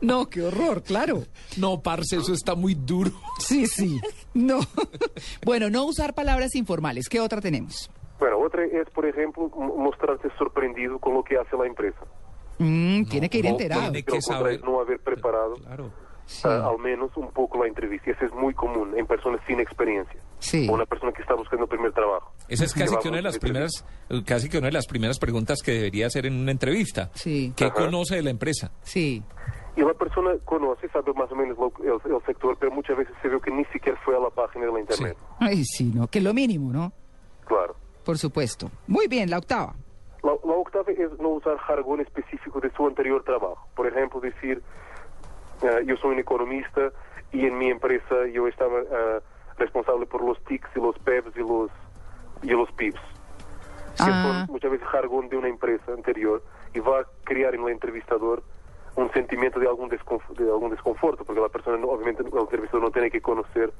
No, 0.00 0.30
qué 0.30 0.42
horror, 0.42 0.82
claro. 0.82 1.24
no, 1.58 1.80
parce, 1.82 2.16
eso 2.16 2.32
está 2.32 2.54
muy 2.54 2.74
duro. 2.74 3.10
Sí, 3.38 3.66
sí. 3.66 4.00
No. 4.32 4.60
Bueno, 5.44 5.68
no 5.70 5.84
usar 5.84 6.14
palabras 6.14 6.54
informales. 6.54 7.08
¿Qué 7.08 7.20
otra 7.20 7.40
tenemos? 7.40 7.90
Bueno, 8.20 8.38
otra 8.38 8.64
es, 8.64 8.88
por 8.90 9.06
ejemplo, 9.06 9.48
mostrarse 9.48 10.28
sorprendido 10.38 10.98
con 10.98 11.14
lo 11.14 11.24
que 11.24 11.36
hace 11.38 11.56
la 11.56 11.66
empresa. 11.66 11.98
Mm, 12.58 13.04
tiene 13.06 13.28
que 13.30 13.38
ir 13.38 13.44
no, 13.46 13.50
enterado. 13.52 13.80
tiene 13.90 14.02
que 14.02 14.20
saber. 14.20 14.62
no 14.62 14.80
haber 14.80 15.00
preparado 15.00 15.54
Claro. 15.54 15.90
Sí, 16.26 16.42
ah, 16.46 16.68
al 16.70 16.78
menos 16.78 17.10
un 17.16 17.28
poco 17.32 17.58
la 17.62 17.66
entrevista. 17.68 18.10
Y 18.10 18.12
eso 18.12 18.26
es 18.26 18.32
muy 18.34 18.54
común 18.54 18.92
en 18.96 19.04
personas 19.06 19.40
sin 19.48 19.58
experiencia. 19.58 20.20
sí. 20.38 20.68
O 20.70 20.74
una 20.74 20.86
persona 20.86 21.10
que 21.12 21.22
está 21.22 21.34
buscando 21.34 21.64
el 21.64 21.68
primer 21.68 21.92
trabajo. 21.92 22.32
Esa 22.48 22.64
es 22.64 22.74
casi 22.74 22.94
que 22.98 23.08
una 23.08 23.16
de 23.16 23.22
las 23.22 23.38
primeras, 23.38 23.84
casi 24.26 24.48
que 24.48 24.58
una 24.58 24.68
de 24.68 24.72
las 24.74 24.86
primeras 24.86 25.18
preguntas 25.18 25.60
que 25.62 25.72
debería 25.72 26.06
hacer 26.06 26.26
en 26.26 26.34
una 26.34 26.52
entrevista. 26.52 27.10
Sí. 27.14 27.52
¿Qué 27.56 27.64
Ajá. 27.64 27.74
conoce 27.74 28.16
de 28.16 28.22
la 28.22 28.30
empresa? 28.30 28.70
Sí. 28.82 29.22
Y 29.76 29.80
la 29.80 29.94
persona 29.94 30.32
conoce, 30.44 30.88
sabe 30.90 31.12
más 31.14 31.32
o 31.32 31.34
menos 31.36 31.56
lo- 31.58 31.72
el, 31.82 32.12
el 32.14 32.22
sector, 32.26 32.56
pero 32.60 32.70
muchas 32.70 32.96
veces 32.98 33.14
se 33.22 33.28
ve 33.28 33.40
que 33.40 33.50
ni 33.50 33.64
siquiera 33.66 33.98
fue 34.04 34.14
a 34.16 34.20
la 34.20 34.30
página 34.30 34.66
de 34.66 34.72
la 34.72 34.80
internet. 34.80 35.16
Ay, 35.40 35.64
sí, 35.64 35.90
no, 35.94 36.06
que 36.06 36.18
es 36.18 36.24
lo 36.24 36.32
mínimo, 36.34 36.72
¿no? 36.72 36.92
Claro. 37.46 37.74
Por 38.04 38.18
supuesto. 38.18 38.70
Muy 38.86 39.06
bien, 39.08 39.30
la 39.30 39.38
octava. 39.38 39.74
La, 40.22 40.32
la 40.44 40.52
octava 40.54 40.90
es 40.92 41.18
no 41.18 41.28
usar 41.30 41.56
jargón 41.58 42.00
específico 42.00 42.60
de 42.60 42.70
su 42.70 42.86
anterior 42.86 43.22
trabajo. 43.24 43.66
Por 43.74 43.86
ejemplo, 43.86 44.20
decir, 44.20 44.62
ah, 45.62 45.80
yo 45.84 45.96
soy 45.96 46.12
un 46.12 46.18
economista 46.18 46.90
y 47.32 47.46
en 47.46 47.56
mi 47.58 47.70
empresa 47.70 48.26
yo 48.32 48.46
estaba 48.48 48.80
ah, 48.92 49.18
responsable 49.58 50.06
por 50.06 50.22
los 50.24 50.42
TICs 50.44 50.68
y 50.76 50.80
los 50.80 50.98
PEPs 50.98 51.36
y 51.36 51.40
los, 51.40 51.70
y 52.42 52.50
los 52.50 52.70
PIBs. 52.72 53.00
Que 53.96 54.02
Ah. 54.10 54.44
son 54.46 54.52
muchas 54.54 54.70
veces 54.70 54.86
jargón 54.88 55.28
de 55.28 55.36
una 55.36 55.48
empresa 55.48 55.92
anterior 55.92 56.42
y 56.74 56.80
va 56.80 57.00
a 57.00 57.04
crear 57.24 57.54
en 57.54 57.62
el 57.62 57.68
entrevistador 57.70 58.42
un 58.96 59.10
sentimiento 59.12 59.60
de 59.60 59.66
algún, 59.68 59.90
desconf- 59.90 60.34
de 60.36 60.44
algún 60.44 60.70
desconforto, 60.70 61.24
porque 61.24 61.40
la 61.40 61.48
persona, 61.48 61.76
no- 61.76 61.88
obviamente, 61.88 62.22
el 62.22 62.28
entrevistador 62.34 62.82
no 62.82 62.90
tiene 62.90 63.10
que 63.10 63.20
conocer 63.20 63.72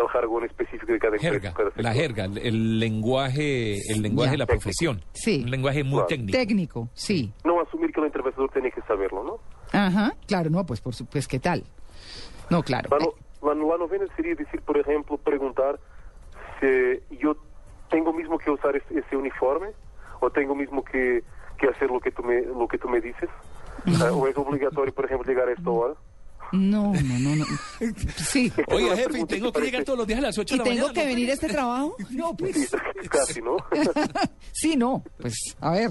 el 0.00 0.06
jargón 0.08 0.44
específico 0.44 0.92
de 0.92 0.98
cada 0.98 1.16
empresa. 1.16 1.32
Jerga, 1.32 1.52
cada 1.54 1.70
la 1.76 1.92
jerga, 1.92 2.24
el- 2.26 2.38
el 2.38 2.78
lenguaje, 2.80 3.78
el 3.92 4.02
lenguaje 4.02 4.32
de 4.32 4.38
la 4.38 4.46
profesión. 4.46 5.02
Sí. 5.12 5.42
Un 5.44 5.50
lenguaje 5.50 5.82
muy 5.84 5.94
Claro. 5.94 6.06
técnico. 6.08 6.32
Técnico, 6.38 6.88
sí. 6.94 7.32
No 7.44 7.60
asumir 7.60 7.92
que 7.92 8.00
el 8.00 8.06
entrevistador 8.06 8.50
tiene 8.50 8.70
que 8.70 8.80
saberlo, 8.82 9.22
¿no? 9.24 9.38
Ajá, 9.78 10.14
claro, 10.26 10.50
no, 10.50 10.64
pues, 10.66 10.80
por 10.80 10.94
su- 10.94 11.06
pues, 11.06 11.26
¿qué 11.28 11.38
tal? 11.38 11.64
No, 12.50 12.62
claro. 12.62 12.88
La, 12.90 12.98
no- 12.98 13.14
la, 13.42 13.54
la 13.54 13.78
novena 13.78 14.04
sería 14.16 14.34
decir, 14.34 14.60
por 14.62 14.76
ejemplo, 14.78 15.16
preguntar 15.18 15.78
si 16.60 17.16
yo 17.18 17.36
tengo 17.90 18.12
mismo 18.12 18.38
que 18.38 18.50
usar 18.50 18.76
ese, 18.76 18.98
ese 18.98 19.16
uniforme 19.16 19.68
o 20.20 20.30
tengo 20.30 20.54
mismo 20.54 20.84
que, 20.84 21.22
que 21.58 21.68
hacer 21.68 21.90
lo 21.90 22.00
que 22.00 22.10
tú 22.10 22.22
me, 22.22 22.40
lo 22.42 22.68
que 22.68 22.78
tú 22.78 22.88
me 22.88 23.00
dices. 23.00 23.28
O 24.12 24.26
es 24.28 24.36
obligatorio, 24.36 24.94
por 24.94 25.04
ejemplo, 25.06 25.26
llegar 25.28 25.48
a 25.48 25.52
esta 25.52 25.68
hora. 25.70 25.94
No, 26.52 26.92
no, 26.92 27.18
no, 27.18 27.36
no. 27.36 27.44
Sí. 28.16 28.52
Oiga, 28.68 28.94
jefe, 28.96 29.24
tengo 29.26 29.50
que 29.52 29.60
que 29.60 29.66
llegar 29.66 29.84
todos 29.84 29.98
los 29.98 30.06
días 30.06 30.18
a 30.18 30.22
las 30.22 30.38
8 30.38 30.54
¿Y 30.54 30.58
de 30.58 30.64
la 30.64 30.64
tengo 30.70 30.86
mañana. 30.88 30.94
que 30.94 31.00
¿no? 31.00 31.06
venir 31.14 31.30
a 31.30 31.32
este 31.32 31.48
trabajo? 31.48 31.96
No, 32.10 32.36
pues. 32.36 32.70
Casi, 33.10 33.40
¿no? 33.40 33.56
Sí, 34.52 34.76
no. 34.76 35.02
Pues, 35.18 35.34
a 35.60 35.70
ver. 35.72 35.90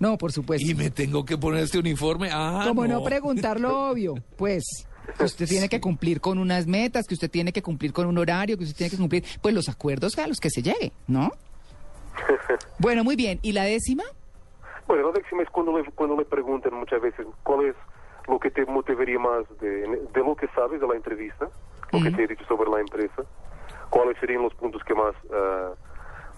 No, 0.00 0.18
por 0.18 0.32
supuesto. 0.32 0.66
Y 0.66 0.74
me 0.74 0.90
tengo 0.90 1.24
que 1.24 1.38
poner 1.38 1.62
este 1.62 1.78
uniforme. 1.78 2.28
Ah, 2.32 2.64
Como 2.66 2.86
no 2.86 2.98
no. 2.98 3.04
preguntar 3.04 3.60
lo 3.60 3.90
obvio, 3.90 4.14
pues 4.36 4.64
que 5.18 5.24
usted 5.24 5.48
tiene 5.48 5.68
que 5.68 5.80
cumplir 5.80 6.20
con 6.20 6.38
unas 6.38 6.66
metas, 6.66 7.06
que 7.06 7.14
usted 7.14 7.30
tiene 7.30 7.52
que 7.52 7.62
cumplir 7.62 7.92
con 7.92 8.06
un 8.06 8.16
horario, 8.18 8.56
que 8.56 8.64
usted 8.64 8.76
tiene 8.76 8.90
que 8.90 8.96
cumplir, 8.96 9.24
pues 9.42 9.54
los 9.54 9.68
acuerdos 9.68 10.16
a 10.18 10.26
los 10.26 10.38
que 10.38 10.50
se 10.50 10.62
llegue, 10.62 10.92
¿no? 11.06 11.30
Bueno, 12.78 13.04
muy 13.04 13.16
bien. 13.16 13.38
¿Y 13.42 13.52
la 13.52 13.64
décima? 13.64 14.04
Bueno, 14.86 15.10
la 15.12 15.20
décima 15.20 15.42
es 15.42 15.50
cuando 15.50 15.76
le, 15.78 15.84
cuando 15.92 16.16
le 16.16 16.24
preguntan 16.24 16.74
muchas 16.74 17.00
veces 17.00 17.26
cuál 17.42 17.66
es 17.66 17.76
lo 18.28 18.38
que 18.38 18.50
te 18.50 18.64
motivaría 18.66 19.18
más 19.18 19.44
de, 19.60 19.86
de 20.12 20.20
lo 20.20 20.34
que 20.36 20.48
sabes 20.48 20.80
de 20.80 20.86
la 20.86 20.94
entrevista, 20.94 21.48
lo 21.92 22.00
que 22.02 22.10
te 22.10 22.24
he 22.24 22.26
dicho 22.26 22.44
sobre 22.46 22.70
la 22.70 22.80
empresa, 22.80 23.22
cuáles 23.90 24.16
serían 24.18 24.42
los 24.42 24.54
puntos 24.54 24.82
que 24.84 24.94
más 24.94 25.14
ah, 25.32 25.72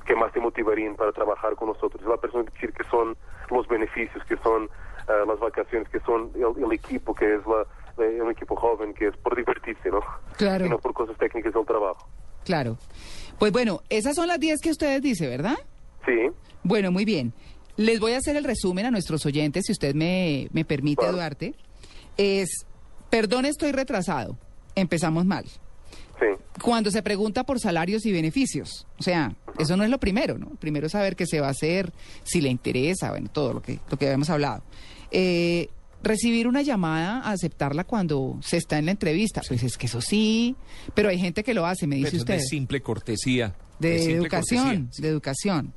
que 0.06 0.16
más 0.16 0.32
te 0.32 0.40
motivarían 0.40 0.96
para 0.96 1.12
trabajar 1.12 1.54
con 1.54 1.68
nosotros. 1.68 2.02
La 2.08 2.16
persona 2.16 2.44
decir 2.52 2.72
que 2.72 2.84
son 2.90 3.16
los 3.50 3.68
beneficios, 3.68 4.24
que 4.24 4.36
son 4.38 4.68
ah, 5.08 5.24
las 5.26 5.38
vacaciones, 5.38 5.88
que 5.88 6.00
son 6.00 6.30
el, 6.34 6.64
el 6.64 6.72
equipo, 6.72 7.14
que 7.14 7.36
es 7.36 7.40
la, 7.46 7.66
un 8.22 8.30
equipo 8.30 8.56
joven, 8.56 8.94
que 8.94 9.08
es 9.08 9.16
por 9.18 9.36
divertirse, 9.36 9.90
¿no? 9.90 10.00
Claro. 10.36 10.66
Y 10.66 10.68
no 10.68 10.78
por 10.78 10.92
cosas 10.92 11.16
técnicas 11.18 11.52
del 11.52 11.66
trabajo. 11.66 12.08
Claro. 12.44 12.76
Pues 13.38 13.52
bueno, 13.52 13.80
esas 13.88 14.14
son 14.14 14.28
las 14.28 14.40
10 14.40 14.60
que 14.60 14.70
ustedes 14.70 15.02
dicen, 15.02 15.30
¿verdad? 15.30 15.58
Sí, 16.04 16.30
Bueno, 16.64 16.90
muy 16.90 17.04
bien. 17.04 17.32
Les 17.76 18.00
voy 18.00 18.12
a 18.12 18.18
hacer 18.18 18.36
el 18.36 18.44
resumen 18.44 18.86
a 18.86 18.90
nuestros 18.90 19.24
oyentes, 19.24 19.64
si 19.66 19.72
usted 19.72 19.94
me, 19.94 20.48
me 20.52 20.64
permite. 20.64 21.06
Duarte. 21.10 21.54
Es, 22.16 22.66
perdón, 23.10 23.44
estoy 23.46 23.72
retrasado. 23.72 24.36
Empezamos 24.74 25.24
mal. 25.24 25.44
sí. 26.18 26.26
Cuando 26.62 26.90
se 26.90 27.02
pregunta 27.02 27.44
por 27.44 27.58
salarios 27.60 28.04
y 28.06 28.12
beneficios, 28.12 28.86
o 28.98 29.02
sea, 29.02 29.34
eso 29.58 29.76
no 29.76 29.84
es 29.84 29.90
lo 29.90 29.98
primero, 29.98 30.38
¿no? 30.38 30.50
Primero 30.60 30.86
es 30.86 30.92
saber 30.92 31.16
qué 31.16 31.26
se 31.26 31.40
va 31.40 31.48
a 31.48 31.50
hacer, 31.50 31.92
si 32.24 32.40
le 32.40 32.48
interesa, 32.50 33.10
bueno, 33.10 33.28
todo 33.32 33.54
lo 33.54 33.62
que, 33.62 33.80
lo 33.90 33.98
que 33.98 34.06
habíamos 34.06 34.30
hablado. 34.30 34.62
Eh, 35.10 35.68
recibir 36.02 36.46
una 36.48 36.62
llamada, 36.62 37.20
aceptarla 37.20 37.84
cuando 37.84 38.38
se 38.42 38.56
está 38.56 38.78
en 38.78 38.86
la 38.86 38.90
entrevista, 38.92 39.40
pues 39.46 39.62
es 39.62 39.76
que 39.76 39.86
eso 39.86 40.00
sí, 40.00 40.56
pero 40.94 41.08
hay 41.08 41.18
gente 41.18 41.42
que 41.42 41.54
lo 41.54 41.66
hace, 41.66 41.86
me 41.86 41.96
Pero 41.96 42.06
dice 42.06 42.16
es 42.16 42.22
usted. 42.22 42.34
de 42.34 42.40
simple 42.40 42.80
cortesía. 42.80 43.54
De, 43.78 43.98
simple 43.98 44.16
educación, 44.16 44.64
cortesía, 44.64 44.88
sí. 44.92 45.02
de 45.02 45.08
educación. 45.08 45.72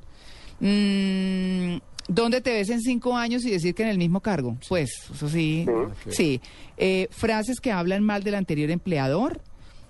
Mm, 0.60 1.76
¿Dónde 2.08 2.40
te 2.40 2.52
ves 2.52 2.70
en 2.70 2.80
cinco 2.80 3.16
años 3.16 3.44
y 3.44 3.50
decir 3.50 3.74
que 3.74 3.82
en 3.82 3.88
el 3.88 3.98
mismo 3.98 4.20
cargo? 4.20 4.56
Pues, 4.68 4.90
eso 5.12 5.28
sí. 5.28 5.66
Sí. 6.08 6.40
Eh, 6.76 7.08
frases 7.10 7.60
que 7.60 7.72
hablan 7.72 8.04
mal 8.04 8.22
del 8.22 8.36
anterior 8.36 8.70
empleador, 8.70 9.40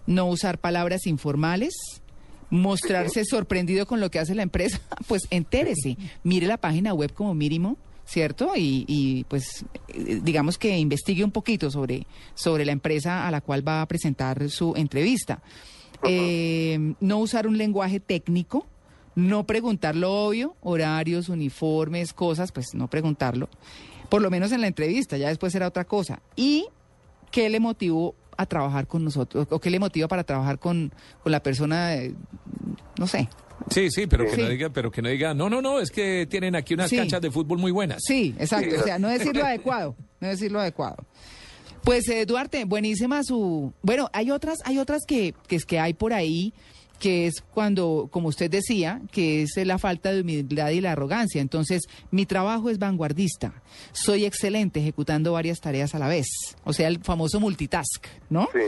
no 0.07 0.27
usar 0.27 0.59
palabras 0.59 1.07
informales, 1.07 1.75
mostrarse 2.49 3.25
sorprendido 3.29 3.87
con 3.87 4.01
lo 4.01 4.11
que 4.11 4.19
hace 4.19 4.35
la 4.35 4.43
empresa, 4.43 4.81
pues 5.09 5.23
entérese, 5.31 5.99
mire 6.25 6.47
la 6.47 6.57
página 6.57 6.95
web 6.95 7.13
como 7.13 7.35
mínimo. 7.35 7.77
¿Cierto? 8.09 8.53
Y, 8.55 8.85
y, 8.87 9.25
pues 9.25 9.65
eh, 9.89 10.21
digamos 10.23 10.59
que 10.59 10.79
investigue 10.79 11.25
un 11.25 11.33
poquito 11.33 11.73
sobre, 11.73 12.07
sobre 12.37 12.65
la 12.65 12.71
empresa 12.71 13.27
a 13.27 13.33
la 13.33 13.41
cual 13.41 13.67
va 13.67 13.83
a 13.83 13.87
presentar 13.89 14.49
su 14.49 14.75
entrevista. 14.77 15.43
Eh, 16.05 16.95
no 17.01 17.19
usar 17.19 17.47
un 17.49 17.59
lenguaje 17.59 18.01
técnico, 18.01 18.65
no 19.17 19.45
preguntar 19.45 19.97
lo 19.97 20.13
obvio, 20.27 20.55
horarios, 20.63 21.29
uniformes, 21.29 22.13
cosas, 22.13 22.53
pues 22.53 22.75
no 22.75 22.89
preguntarlo. 22.89 23.49
Por 24.09 24.23
lo 24.23 24.31
menos 24.31 24.53
en 24.53 24.61
la 24.61 24.69
entrevista, 24.69 25.17
ya 25.17 25.29
después 25.29 25.53
será 25.53 25.67
otra 25.67 25.85
cosa. 25.85 26.21
¿Y 26.37 26.67
qué 27.33 27.49
le 27.51 27.59
motivó 27.59 28.15
a 28.37 28.47
trabajar 28.47 28.87
con 28.87 29.03
nosotros? 29.05 29.49
¿O 29.51 29.59
qué 29.59 29.71
le 29.71 29.81
motiva 29.81 30.07
para 30.07 30.23
trabajar 30.23 30.59
con, 30.61 30.93
con 31.25 31.33
la 31.33 31.43
persona, 31.43 31.97
no 32.99 33.07
sé? 33.09 33.29
Sí, 33.71 33.91
sí, 33.91 34.07
pero 34.07 34.25
que 34.27 34.37
Sí. 34.37 34.43
no 34.43 34.49
diga, 34.51 34.69
pero 34.71 34.91
que 34.93 35.01
no 35.03 35.09
diga, 35.09 35.35
no, 35.35 35.49
no, 35.51 35.61
no, 35.63 35.81
es 35.81 35.91
que 35.91 36.27
tienen 36.31 36.55
aquí 36.55 36.75
unas 36.75 36.91
Sí. 36.91 36.97
canchas 36.99 37.21
de 37.23 37.31
fútbol 37.31 37.59
muy 37.59 37.73
buenas. 37.73 38.03
Sí, 38.07 38.35
exacto. 38.39 38.77
O 38.79 38.83
sea, 38.85 38.99
no 38.99 39.09
decir 39.09 39.35
lo 39.35 39.45
adecuado, 39.47 39.97
no 40.21 40.29
decir 40.29 40.53
lo 40.53 40.61
adecuado. 40.61 40.97
Pues 41.83 42.09
eh, 42.09 42.27
Duarte, 42.27 42.65
buenísima 42.65 43.23
su. 43.25 43.73
Bueno, 43.83 44.09
hay 44.13 44.31
otras, 44.31 44.59
hay 44.65 44.79
otras 44.79 45.03
que, 45.07 45.35
que 45.49 45.57
es 45.57 45.65
que 45.65 45.79
hay 45.81 45.95
por 45.95 46.13
ahí 46.13 46.53
que 46.99 47.27
es 47.27 47.43
cuando, 47.53 48.09
como 48.11 48.29
usted 48.29 48.51
decía, 48.51 49.03
que 49.13 49.43
es 49.43 49.57
la 49.57 49.79
falta 49.79 50.13
de 50.13 50.23
humildad 50.23 50.71
y 50.71 50.81
la 50.81 50.93
arrogancia. 50.93 51.41
Entonces, 51.41 51.83
mi 52.11 52.27
trabajo 52.27 52.71
es 52.71 52.79
vanguardista. 52.79 53.63
Soy 53.93 54.25
excelente 54.25 54.81
ejecutando 54.81 55.33
varias 55.33 55.61
tareas 55.61 55.95
a 55.95 55.99
la 55.99 56.09
vez. 56.09 56.27
O 56.65 56.73
sea, 56.73 56.89
el 56.89 57.03
famoso 57.03 57.41
multitask, 57.41 58.07
¿no? 58.31 58.49
Sí. 58.53 58.61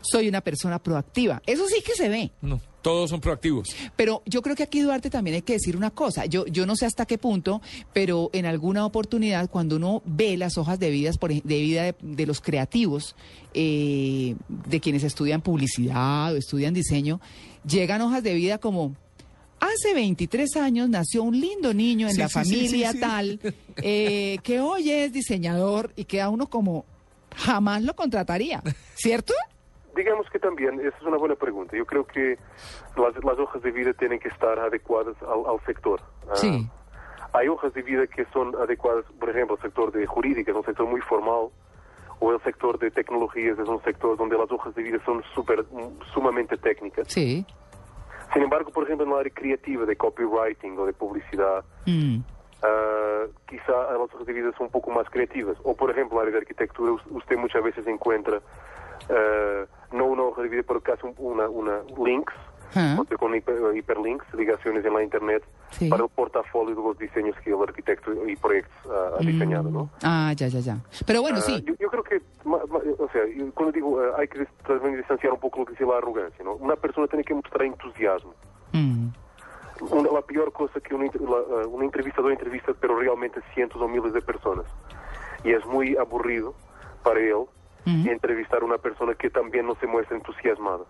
Soy 0.00 0.28
una 0.28 0.40
persona 0.40 0.78
proactiva. 0.78 1.42
Eso 1.46 1.66
sí 1.68 1.82
que 1.84 1.94
se 1.94 2.08
ve. 2.08 2.32
No, 2.42 2.60
todos 2.82 3.10
son 3.10 3.20
proactivos. 3.20 3.74
Pero 3.96 4.22
yo 4.26 4.42
creo 4.42 4.56
que 4.56 4.62
aquí, 4.62 4.80
Duarte, 4.80 5.10
también 5.10 5.36
hay 5.36 5.42
que 5.42 5.54
decir 5.54 5.76
una 5.76 5.90
cosa. 5.90 6.26
Yo, 6.26 6.46
yo 6.46 6.66
no 6.66 6.76
sé 6.76 6.86
hasta 6.86 7.06
qué 7.06 7.18
punto, 7.18 7.60
pero 7.92 8.30
en 8.32 8.46
alguna 8.46 8.86
oportunidad, 8.86 9.50
cuando 9.50 9.76
uno 9.76 10.02
ve 10.04 10.36
las 10.36 10.58
hojas 10.58 10.78
de, 10.78 10.90
vidas, 10.90 11.18
por 11.18 11.30
de 11.30 11.60
vida 11.60 11.82
de, 11.84 11.94
de 12.00 12.26
los 12.26 12.40
creativos, 12.40 13.14
eh, 13.54 14.36
de 14.48 14.80
quienes 14.80 15.02
estudian 15.04 15.42
publicidad 15.42 16.32
o 16.32 16.36
estudian 16.36 16.74
diseño, 16.74 17.20
llegan 17.66 18.00
hojas 18.00 18.22
de 18.22 18.34
vida 18.34 18.58
como... 18.58 18.94
Hace 19.60 19.92
23 19.92 20.56
años 20.56 20.88
nació 20.88 21.22
un 21.22 21.38
lindo 21.38 21.74
niño 21.74 22.08
en 22.08 22.14
Sí, 22.14 22.18
la 22.18 22.28
sí, 22.28 22.32
familia 22.32 22.92
sí, 22.92 23.00
tal, 23.00 23.38
eh, 23.82 24.38
que 24.42 24.58
hoy 24.58 24.90
es 24.90 25.12
diseñador 25.12 25.92
y 25.96 26.04
queda 26.04 26.30
uno 26.30 26.48
como 26.48 26.86
jamás 27.36 27.82
lo 27.82 27.94
contrataría, 27.94 28.62
¿cierto? 28.94 29.34
Digamos 29.94 30.28
que 30.30 30.38
también, 30.38 30.78
esa 30.80 30.96
es 30.96 31.02
una 31.02 31.16
buena 31.16 31.34
pregunta. 31.34 31.76
Yo 31.76 31.84
creo 31.86 32.06
que 32.06 32.38
las, 32.96 33.24
las 33.24 33.38
hojas 33.38 33.62
de 33.62 33.70
vida 33.72 33.92
tienen 33.94 34.18
que 34.20 34.28
estar 34.28 34.58
adecuadas 34.58 35.16
al, 35.22 35.44
al 35.50 35.60
sector. 35.66 36.00
Ah, 36.30 36.36
Sí. 36.36 36.68
hay 37.32 37.48
hojas 37.48 37.72
de 37.74 37.82
vida 37.82 38.06
que 38.06 38.24
son 38.32 38.54
adecuadas, 38.56 39.04
por 39.18 39.30
ejemplo, 39.30 39.56
el 39.56 39.62
sector 39.62 39.90
de 39.92 40.06
jurídica 40.06 40.50
es 40.52 40.56
un 40.56 40.64
sector 40.64 40.86
muy 40.86 41.00
formal, 41.02 41.48
o 42.20 42.32
el 42.32 42.40
sector 42.42 42.78
de 42.78 42.90
tecnologías 42.90 43.58
es 43.58 43.68
un 43.68 43.82
sector 43.82 44.16
donde 44.16 44.36
las 44.38 44.50
hojas 44.52 44.74
de 44.74 44.82
vida 44.82 44.98
son 45.04 45.22
super, 45.34 45.64
sumamente 46.12 46.56
técnicas. 46.56 47.08
Sí. 47.08 47.44
Sin 48.32 48.42
embargo, 48.42 48.70
por 48.70 48.84
ejemplo, 48.84 49.04
en 49.06 49.12
la 49.12 49.20
área 49.20 49.32
creativa 49.34 49.84
de 49.86 49.96
copywriting 49.96 50.78
o 50.78 50.86
de 50.86 50.92
publicidad, 50.92 51.64
Mm. 51.86 52.18
Ah, 52.62 53.24
quizá 53.48 53.72
las 53.72 54.12
hojas 54.14 54.26
de 54.26 54.32
vida 54.34 54.50
son 54.58 54.66
un 54.66 54.70
poco 54.70 54.90
más 54.90 55.08
creativas. 55.08 55.56
O, 55.64 55.74
por 55.74 55.90
ejemplo, 55.90 56.18
en 56.18 56.22
el 56.24 56.28
área 56.28 56.32
de 56.40 56.42
arquitectura, 56.44 56.92
us- 56.92 57.06
usted 57.10 57.38
muchas 57.38 57.62
veces 57.64 57.86
encuentra 57.86 58.42
ah, 59.10 59.64
no 59.92 60.06
una 60.06 60.22
hoja 60.22 60.42
de 60.42 60.48
vida, 60.48 60.62
pero 60.66 60.80
casi 60.80 61.06
un- 61.06 61.14
una, 61.18 61.48
una 61.48 61.80
links, 62.04 62.32
Ah. 62.74 62.96
hiper- 63.00 63.76
hiperlinks, 63.76 64.32
ligaciones 64.34 64.84
en 64.84 64.94
la 64.94 65.02
Internet, 65.02 65.42
Sí. 65.70 65.88
para 65.88 66.04
el 66.04 66.08
portafolio 66.10 66.74
de 66.76 66.82
los 66.82 66.96
diseños 66.98 67.34
que 67.42 67.50
el 67.50 67.60
arquitecto 67.62 68.12
y 68.28 68.36
proyectos 68.36 68.72
ah, 68.90 69.16
ha 69.18 69.24
diseñado, 69.24 69.70
¿no? 69.70 69.90
Ah, 70.04 70.32
ya, 70.36 70.46
ya, 70.46 70.60
ya. 70.60 70.76
Pero 71.06 71.22
bueno, 71.22 71.38
Ah, 71.38 71.42
sí. 71.42 71.60
yo, 71.66 71.74
yo 71.80 71.88
creo 71.90 72.02
que, 72.04 72.20
ma- 72.44 72.60
ma- 72.68 72.78
o 72.98 73.08
sea, 73.12 73.22
yo 73.26 73.52
cuando 73.54 73.72
digo 73.72 74.00
ah, 74.00 74.16
hay 74.20 74.28
que 74.28 74.46
también 74.66 74.96
distanciar 74.96 75.32
un 75.32 75.40
poco 75.40 75.60
lo 75.60 75.66
que 75.66 75.72
es 75.74 75.80
la 75.80 75.96
arrogancia, 75.98 76.44
¿no? 76.44 76.54
Una 76.54 76.76
persona 76.76 77.06
tiene 77.08 77.24
que 77.24 77.34
mostrar 77.34 77.62
entusiasmo. 77.64 78.34
Mm. 78.72 79.08
Una, 79.90 80.10
la 80.12 80.20
peor 80.22 80.52
cosa 80.52 80.78
que 80.78 80.94
un, 80.94 81.06
la- 81.06 81.66
uh, 81.66 81.68
un 81.74 81.82
entrevistador 81.82 82.30
entrevista, 82.32 82.72
pero 82.80 82.96
realmente 82.98 83.40
cientos 83.54 83.80
o 83.82 83.88
miles 83.88 84.12
de 84.12 84.20
personas. 84.22 84.66
Y 85.42 85.50
es 85.52 85.64
muy 85.66 85.96
aburrido 85.96 86.54
para 87.02 87.18
él 87.18 87.46
entrevistar 87.86 88.62
a 88.62 88.64
una 88.64 88.78
persona 88.78 89.14
que 89.14 89.30
también 89.30 89.66
no 89.66 89.74
se 89.76 89.86
muestra 89.86 90.16
entusiasmada. 90.16 90.84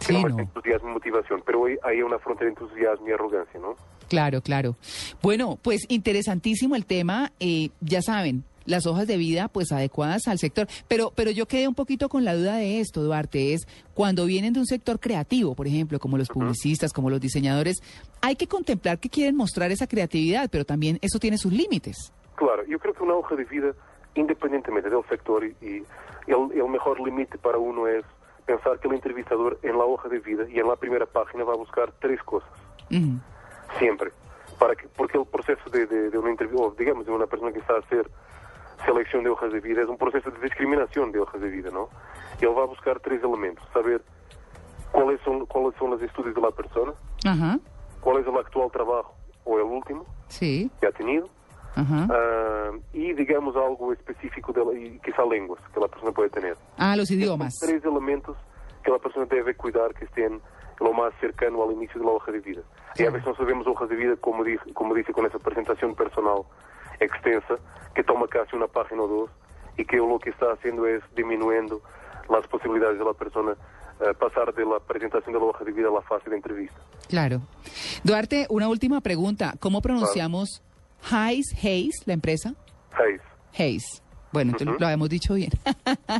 Que 0.00 0.06
Sí, 0.06 0.12
no 0.12 0.20
muestra 0.20 0.42
no. 0.44 0.48
entusiasmo 0.48 0.90
y 0.90 0.92
motivación. 0.92 1.42
Pero 1.46 1.60
hoy 1.62 1.78
hay 1.82 2.02
una 2.02 2.18
frontera 2.18 2.50
de 2.50 2.56
entusiasmo 2.60 3.08
y 3.08 3.12
arrogancia, 3.12 3.58
¿no? 3.60 3.74
Claro, 4.08 4.40
claro. 4.42 4.76
Bueno, 5.22 5.58
pues 5.62 5.86
interesantísimo 5.88 6.76
el 6.76 6.84
tema. 6.86 7.32
eh, 7.40 7.70
ya 7.80 8.02
saben, 8.02 8.44
las 8.66 8.84
hojas 8.86 9.06
de 9.06 9.16
vida, 9.16 9.48
pues 9.48 9.72
adecuadas 9.72 10.26
al 10.28 10.38
sector. 10.38 10.66
Pero, 10.88 11.12
pero 11.14 11.30
yo 11.30 11.46
quedé 11.46 11.66
un 11.68 11.74
poquito 11.74 12.08
con 12.08 12.24
la 12.24 12.34
duda 12.34 12.56
de 12.56 12.80
esto, 12.80 13.02
Duarte, 13.02 13.54
es 13.54 13.66
cuando 13.94 14.26
vienen 14.26 14.52
de 14.52 14.60
un 14.60 14.66
sector 14.66 14.98
creativo, 15.00 15.54
por 15.54 15.66
ejemplo, 15.66 15.98
como 16.00 16.18
los 16.18 16.28
publicistas, 16.28 16.92
como 16.92 17.08
los 17.08 17.20
diseñadores, 17.20 17.76
hay 18.20 18.34
que 18.36 18.48
contemplar 18.48 18.98
que 18.98 19.08
quieren 19.08 19.36
mostrar 19.36 19.70
esa 19.70 19.86
creatividad, 19.86 20.50
pero 20.50 20.64
también 20.64 20.98
eso 21.00 21.18
tiene 21.20 21.38
sus 21.38 21.52
límites. 21.52 22.12
Claro, 22.34 22.64
yo 22.68 22.78
creo 22.80 22.92
que 22.92 23.02
una 23.04 23.14
hoja 23.14 23.34
de 23.36 23.44
vida, 23.44 23.68
independientemente 24.16 24.90
del 24.90 25.04
sector, 25.08 25.44
y, 25.44 25.84
el, 26.26 26.52
el 26.52 26.68
mejor 26.68 27.00
límite 27.00 27.38
para 27.38 27.58
uno 27.58 27.86
es 27.86 28.04
pensar 28.46 28.78
que 28.80 28.88
el 28.88 28.94
entrevistador 28.94 29.58
en 29.62 29.78
la 29.78 29.84
hoja 29.84 30.08
de 30.08 30.18
vida 30.18 30.44
y 30.48 30.58
en 30.58 30.68
la 30.68 30.76
primera 30.76 31.06
página 31.06 31.44
va 31.44 31.52
a 31.52 31.56
buscar 31.56 31.92
tres 32.00 32.22
cosas. 32.22 32.50
Ujú. 32.90 33.18
siempre 33.80 34.12
para 34.60 34.76
que 34.76 34.86
porque 34.96 35.18
el 35.18 35.26
proceso 35.26 35.68
de, 35.70 35.86
de, 35.86 36.08
de 36.10 36.18
una 36.18 36.30
entrevista 36.30 36.62
o 36.62 36.70
digamos 36.70 37.04
de 37.04 37.10
una 37.10 37.26
persona 37.26 37.50
que 37.52 37.58
está 37.58 37.74
a 37.74 37.78
hacer 37.80 38.08
selección 38.84 39.24
de 39.24 39.30
hojas 39.30 39.52
de 39.52 39.58
vida 39.60 39.82
es 39.82 39.88
un 39.88 39.98
proceso 39.98 40.30
de 40.30 40.38
discriminación 40.38 41.10
de 41.10 41.18
hojas 41.18 41.40
de 41.40 41.48
vida 41.48 41.70
no 41.72 41.88
y 42.40 42.44
él 42.44 42.56
va 42.56 42.62
a 42.62 42.66
buscar 42.66 43.00
tres 43.00 43.22
elementos 43.24 43.64
saber 43.72 44.02
cuáles 44.92 45.20
son 45.22 45.46
cuáles 45.46 45.76
son 45.78 45.90
los 45.90 46.00
estudios 46.02 46.32
de 46.34 46.40
la 46.40 46.52
persona 46.52 46.92
Ajá, 47.24 47.58
cuál 48.00 48.18
es 48.20 48.26
el 48.28 48.36
actual 48.36 48.70
trabajo 48.70 49.14
o 49.44 49.58
el 49.58 49.64
último 49.64 50.06
sí. 50.28 50.70
que 50.80 50.86
ha 50.86 50.92
tenido 50.92 51.28
Ajá. 51.76 52.08
ah, 52.10 52.70
y 52.92 53.12
digamos 53.12 53.54
algo 53.54 53.92
específico 53.92 54.52
de 54.52 54.80
y 54.80 54.98
quizá 55.00 55.24
lenguas 55.24 55.60
que 55.72 55.80
la 55.80 55.88
persona 55.88 56.10
puede 56.12 56.30
tener. 56.30 56.56
Ah, 56.78 56.96
los 56.96 57.10
idiomas. 57.10 57.58
Tres 57.60 57.84
elementos 57.84 58.36
que 58.82 58.90
la 58.90 58.98
persona 58.98 59.26
debe 59.26 59.54
cuidar 59.54 59.94
que 59.94 60.06
estén 60.06 60.40
lo 60.80 60.92
más 60.92 61.12
cercano 61.20 61.62
al 61.62 61.72
inicio 61.72 62.00
de 62.00 62.06
la 62.06 62.12
hoja 62.12 62.32
de 62.32 62.40
vida. 62.40 62.62
Y 62.96 63.04
a 63.04 63.10
veces 63.10 63.26
no 63.26 63.36
sabemos 63.36 63.66
hojas 63.66 63.88
de 63.88 63.96
vida, 63.96 64.16
como 64.16 64.42
dice, 64.42 64.72
como 64.72 64.94
dice 64.94 65.12
con 65.12 65.26
esa 65.26 65.38
presentación 65.38 65.94
personal 65.94 66.42
extensa, 67.00 67.56
que 67.94 68.02
toma 68.02 68.26
casi 68.28 68.56
una 68.56 68.66
página 68.66 69.02
o 69.02 69.08
dos, 69.08 69.30
y 69.76 69.84
que 69.84 69.96
lo 69.96 70.18
que 70.18 70.30
está 70.30 70.52
haciendo 70.52 70.86
es 70.86 71.02
disminuyendo 71.14 71.82
las 72.30 72.46
posibilidades 72.48 72.98
de 72.98 73.04
la 73.04 73.12
persona 73.12 73.52
eh, 74.00 74.14
pasar 74.18 74.52
de 74.54 74.64
la 74.64 74.78
presentación 74.80 75.32
de 75.32 75.40
la 75.40 75.46
hoja 75.46 75.64
de 75.64 75.72
vida 75.72 75.88
a 75.88 75.92
la 75.92 76.02
fase 76.02 76.30
de 76.30 76.36
entrevista. 76.36 76.76
Claro. 77.08 77.42
Duarte, 78.04 78.46
una 78.50 78.68
última 78.68 79.00
pregunta. 79.00 79.54
¿Cómo 79.60 79.80
pronunciamos 79.80 80.62
Hayes, 81.10 81.46
Hayes, 81.62 81.94
la 82.06 82.14
empresa? 82.14 82.54
Seis. 82.96 83.20
Hayes. 83.58 84.02
Bueno, 84.32 84.52
entonces 84.52 84.76
lo 84.78 84.86
habíamos 84.86 85.08
dicho 85.08 85.34
bien. 85.34 85.50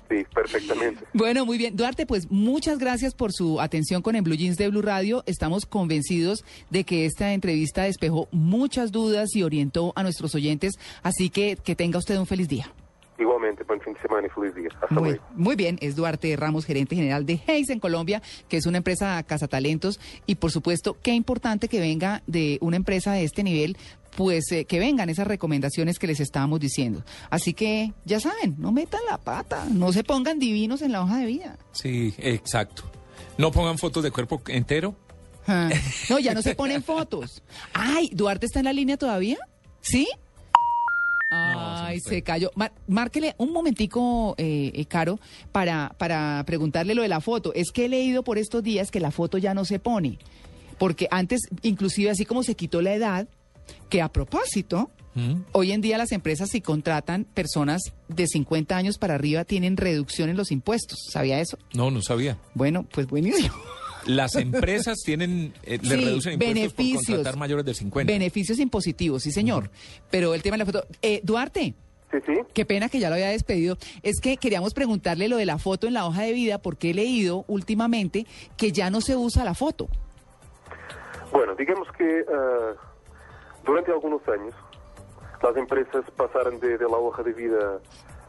Sí, 0.08 0.24
perfectamente. 0.34 1.04
Bueno, 1.12 1.44
muy 1.44 1.58
bien. 1.58 1.76
Duarte, 1.76 2.06
pues 2.06 2.30
muchas 2.30 2.78
gracias 2.78 3.14
por 3.14 3.32
su 3.32 3.60
atención 3.60 4.02
con 4.02 4.16
el 4.16 4.22
Blue 4.22 4.36
Jeans 4.36 4.56
de 4.56 4.68
Blue 4.68 4.82
Radio. 4.82 5.22
Estamos 5.26 5.66
convencidos 5.66 6.44
de 6.70 6.84
que 6.84 7.06
esta 7.06 7.32
entrevista 7.32 7.82
despejó 7.84 8.28
muchas 8.30 8.92
dudas 8.92 9.34
y 9.34 9.42
orientó 9.42 9.92
a 9.96 10.02
nuestros 10.02 10.34
oyentes. 10.34 10.74
Así 11.02 11.28
que 11.30 11.56
que 11.56 11.74
tenga 11.74 11.98
usted 11.98 12.16
un 12.18 12.26
feliz 12.26 12.48
día. 12.48 12.72
Igualmente, 13.18 13.64
buen 13.64 13.80
fin 13.80 13.94
de 13.94 14.00
semana 14.00 14.26
y 14.26 14.30
feliz 14.30 14.54
día. 14.54 14.68
Hasta 14.82 14.94
Muy, 14.94 15.10
luego. 15.10 15.24
muy 15.34 15.56
bien, 15.56 15.78
es 15.80 15.96
Duarte 15.96 16.34
Ramos, 16.36 16.66
gerente 16.66 16.94
general 16.96 17.24
de 17.24 17.40
Hayes 17.48 17.70
en 17.70 17.80
Colombia, 17.80 18.20
que 18.48 18.56
es 18.58 18.66
una 18.66 18.78
empresa 18.78 19.22
cazatalentos 19.22 19.98
y 20.26 20.34
por 20.36 20.50
supuesto, 20.50 20.96
qué 21.02 21.12
importante 21.12 21.68
que 21.68 21.80
venga 21.80 22.22
de 22.26 22.58
una 22.60 22.76
empresa 22.76 23.12
de 23.12 23.24
este 23.24 23.42
nivel, 23.42 23.76
pues 24.16 24.50
eh, 24.52 24.64
que 24.64 24.78
vengan 24.78 25.08
esas 25.10 25.26
recomendaciones 25.26 25.98
que 25.98 26.06
les 26.06 26.20
estábamos 26.20 26.60
diciendo. 26.60 27.04
Así 27.30 27.52
que 27.54 27.92
ya 28.04 28.20
saben, 28.20 28.56
no 28.58 28.72
metan 28.72 29.00
la 29.10 29.18
pata, 29.18 29.66
no 29.70 29.92
se 29.92 30.04
pongan 30.04 30.38
divinos 30.38 30.82
en 30.82 30.92
la 30.92 31.02
hoja 31.02 31.18
de 31.18 31.26
vida. 31.26 31.58
Sí, 31.72 32.14
exacto. 32.18 32.82
No 33.38 33.50
pongan 33.50 33.78
fotos 33.78 34.02
de 34.02 34.10
cuerpo 34.10 34.42
entero. 34.48 34.94
Ah, 35.46 35.68
No, 36.10 36.18
ya 36.18 36.34
no 36.34 36.42
se 36.42 36.54
ponen 36.54 36.82
fotos. 36.82 37.42
Ay, 37.72 38.10
Duarte 38.12 38.46
está 38.46 38.58
en 38.60 38.64
la 38.64 38.72
línea 38.72 38.96
todavía, 38.96 39.38
¿sí? 39.80 40.08
Ay, 41.84 42.00
se 42.00 42.22
cayó. 42.22 42.50
Mar- 42.54 42.72
márquele 42.88 43.34
un 43.38 43.52
momentico, 43.52 44.34
eh, 44.38 44.72
eh, 44.74 44.84
Caro, 44.86 45.18
para, 45.52 45.94
para 45.98 46.42
preguntarle 46.46 46.94
lo 46.94 47.02
de 47.02 47.08
la 47.08 47.20
foto. 47.20 47.52
Es 47.54 47.70
que 47.72 47.84
he 47.86 47.88
leído 47.88 48.22
por 48.22 48.38
estos 48.38 48.62
días 48.62 48.90
que 48.90 49.00
la 49.00 49.10
foto 49.10 49.38
ya 49.38 49.54
no 49.54 49.64
se 49.64 49.78
pone. 49.78 50.18
Porque 50.78 51.08
antes, 51.10 51.40
inclusive 51.62 52.10
así 52.10 52.24
como 52.24 52.42
se 52.42 52.54
quitó 52.54 52.82
la 52.82 52.94
edad, 52.94 53.28
que 53.88 54.02
a 54.02 54.08
propósito, 54.12 54.90
¿Mm? 55.14 55.40
hoy 55.52 55.72
en 55.72 55.80
día 55.80 55.96
las 55.96 56.12
empresas 56.12 56.50
si 56.50 56.60
contratan 56.60 57.24
personas 57.24 57.80
de 58.08 58.26
50 58.26 58.76
años 58.76 58.98
para 58.98 59.14
arriba 59.14 59.44
tienen 59.44 59.76
reducción 59.76 60.28
en 60.28 60.36
los 60.36 60.52
impuestos. 60.52 60.98
¿Sabía 61.10 61.40
eso? 61.40 61.58
No, 61.72 61.90
no 61.90 62.02
sabía. 62.02 62.36
Bueno, 62.54 62.84
pues 62.92 63.06
buenísimo. 63.06 63.54
Las 64.06 64.36
empresas 64.36 64.98
tienen, 65.04 65.52
eh, 65.64 65.78
le 65.82 65.96
Sí, 65.96 66.04
reducen 66.04 66.32
impuestos 66.34 66.54
beneficios. 66.54 67.02
por 67.04 67.14
contratar 67.16 67.36
mayores 67.38 67.64
de 67.64 67.74
50. 67.74 68.12
Beneficios 68.12 68.58
impositivos, 68.58 69.22
sí 69.22 69.32
señor. 69.32 69.70
Pero 70.10 70.34
el 70.34 70.42
tema 70.42 70.54
de 70.54 70.58
la 70.58 70.66
foto... 70.66 70.86
Eh, 71.02 71.20
Duarte. 71.24 71.74
Sí, 72.12 72.18
sí. 72.24 72.34
Qué 72.54 72.64
pena 72.64 72.88
que 72.88 73.00
ya 73.00 73.08
lo 73.08 73.14
había 73.16 73.28
despedido. 73.30 73.76
Es 74.02 74.20
que 74.20 74.36
queríamos 74.36 74.74
preguntarle 74.74 75.28
lo 75.28 75.36
de 75.38 75.44
la 75.46 75.58
foto 75.58 75.88
en 75.88 75.94
la 75.94 76.06
hoja 76.06 76.22
de 76.22 76.32
vida 76.32 76.58
porque 76.58 76.90
he 76.90 76.94
leído 76.94 77.44
últimamente 77.48 78.26
que 78.56 78.70
ya 78.70 78.90
no 78.90 79.00
se 79.00 79.16
usa 79.16 79.42
la 79.44 79.54
foto. 79.54 79.88
Bueno, 81.32 81.54
digamos 81.56 81.88
que 81.98 82.24
ah, 82.32 82.72
durante 83.64 83.90
algunos 83.90 84.22
años 84.28 84.54
las 85.42 85.56
empresas 85.56 86.04
pasaron 86.16 86.60
de, 86.60 86.78
de 86.78 86.84
la 86.84 86.96
hoja 86.96 87.22
de 87.24 87.32
vida 87.32 87.80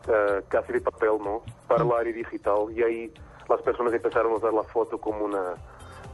ah, 0.07 0.39
casi 0.49 0.73
de 0.73 0.81
papel, 0.81 1.11
¿no? 1.23 1.43
Para 1.67 1.83
el 1.83 1.91
área 1.91 2.13
digital 2.13 2.65
y 2.75 2.81
ahí 2.81 3.11
las 3.49 3.61
personas 3.61 3.93
empezaron 3.93 4.33
a 4.33 4.35
usar 4.35 4.53
la 4.53 4.63
foto 4.63 4.97
como 4.97 5.25
una, 5.25 5.55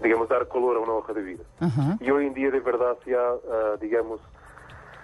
digamos, 0.01 0.29
dar 0.29 0.47
color 0.47 0.77
a 0.77 0.79
una 0.79 0.93
hoja 0.93 1.13
de 1.13 1.21
vida. 1.21 1.43
Ajá. 1.59 1.97
Y 1.99 2.09
hoy 2.11 2.27
en 2.27 2.33
día 2.33 2.51
de 2.51 2.59
verdad 2.59 2.97
se 3.03 3.15
ha, 3.15 3.29
ah, 3.29 3.75
digamos, 3.79 4.19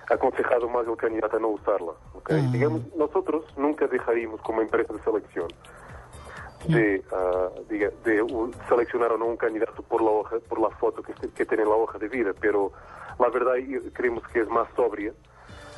aconsejado 0.10 0.68
más 0.70 0.88
el 0.88 0.98
candidato 0.98 1.38
a 1.38 1.40
no 1.40 1.50
usarla. 1.50 1.92
¿ok? 2.14 2.32
Ah. 2.32 2.50
Digamos, 2.52 2.82
nosotros 2.96 3.46
nunca 3.58 3.88
dejaríamos 3.88 4.42
como 4.42 4.62
empresa 4.62 4.94
de 4.94 5.00
selección 5.04 5.48
de, 6.68 7.04
ah, 7.14 7.50
de 8.04 8.22
u- 8.24 8.52
seleccionar 8.68 9.14
o 9.14 9.18
no 9.18 9.26
un 9.26 9.38
candidato 9.38 9.82
por 9.84 10.02
la 10.02 10.12
hoja, 10.12 10.38
por 10.50 10.60
la 10.60 10.70
foto 10.72 11.02
que, 11.02 11.14
que 11.14 11.46
tiene 11.46 11.64
en 11.64 11.70
la 11.70 11.76
hoja 11.76 11.98
de 11.98 12.08
vida, 12.10 12.32
pero 12.40 12.72
la 13.18 13.30
verdad 13.30 13.54
creemos 13.94 14.24
que 14.30 14.42
es 14.42 14.50
más 14.50 14.68
sobria 14.76 15.14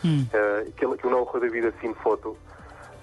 Mm. 0.03 0.21
eh, 0.33 0.73
que, 0.75 0.87
que 0.97 1.05
una 1.07 1.17
hoja 1.17 1.37
de 1.37 1.47
vida 1.49 1.71
sin 1.79 1.93
foto 1.93 2.35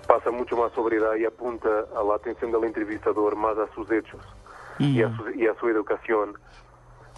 pasa 0.08 0.30
mucho 0.30 0.56
más 0.56 0.72
sobriedad 0.72 1.14
y 1.16 1.26
apunta 1.26 1.68
a 1.94 2.02
la 2.02 2.16
atención 2.16 2.50
del 2.50 2.64
entrevistador 2.64 3.36
más 3.36 3.56
a 3.58 3.72
sus 3.74 3.88
hechos 3.92 4.20
a 4.78 4.80
su, 4.80 5.30
y 5.36 5.46
a 5.46 5.54
su 5.60 5.68
educación 5.68 6.34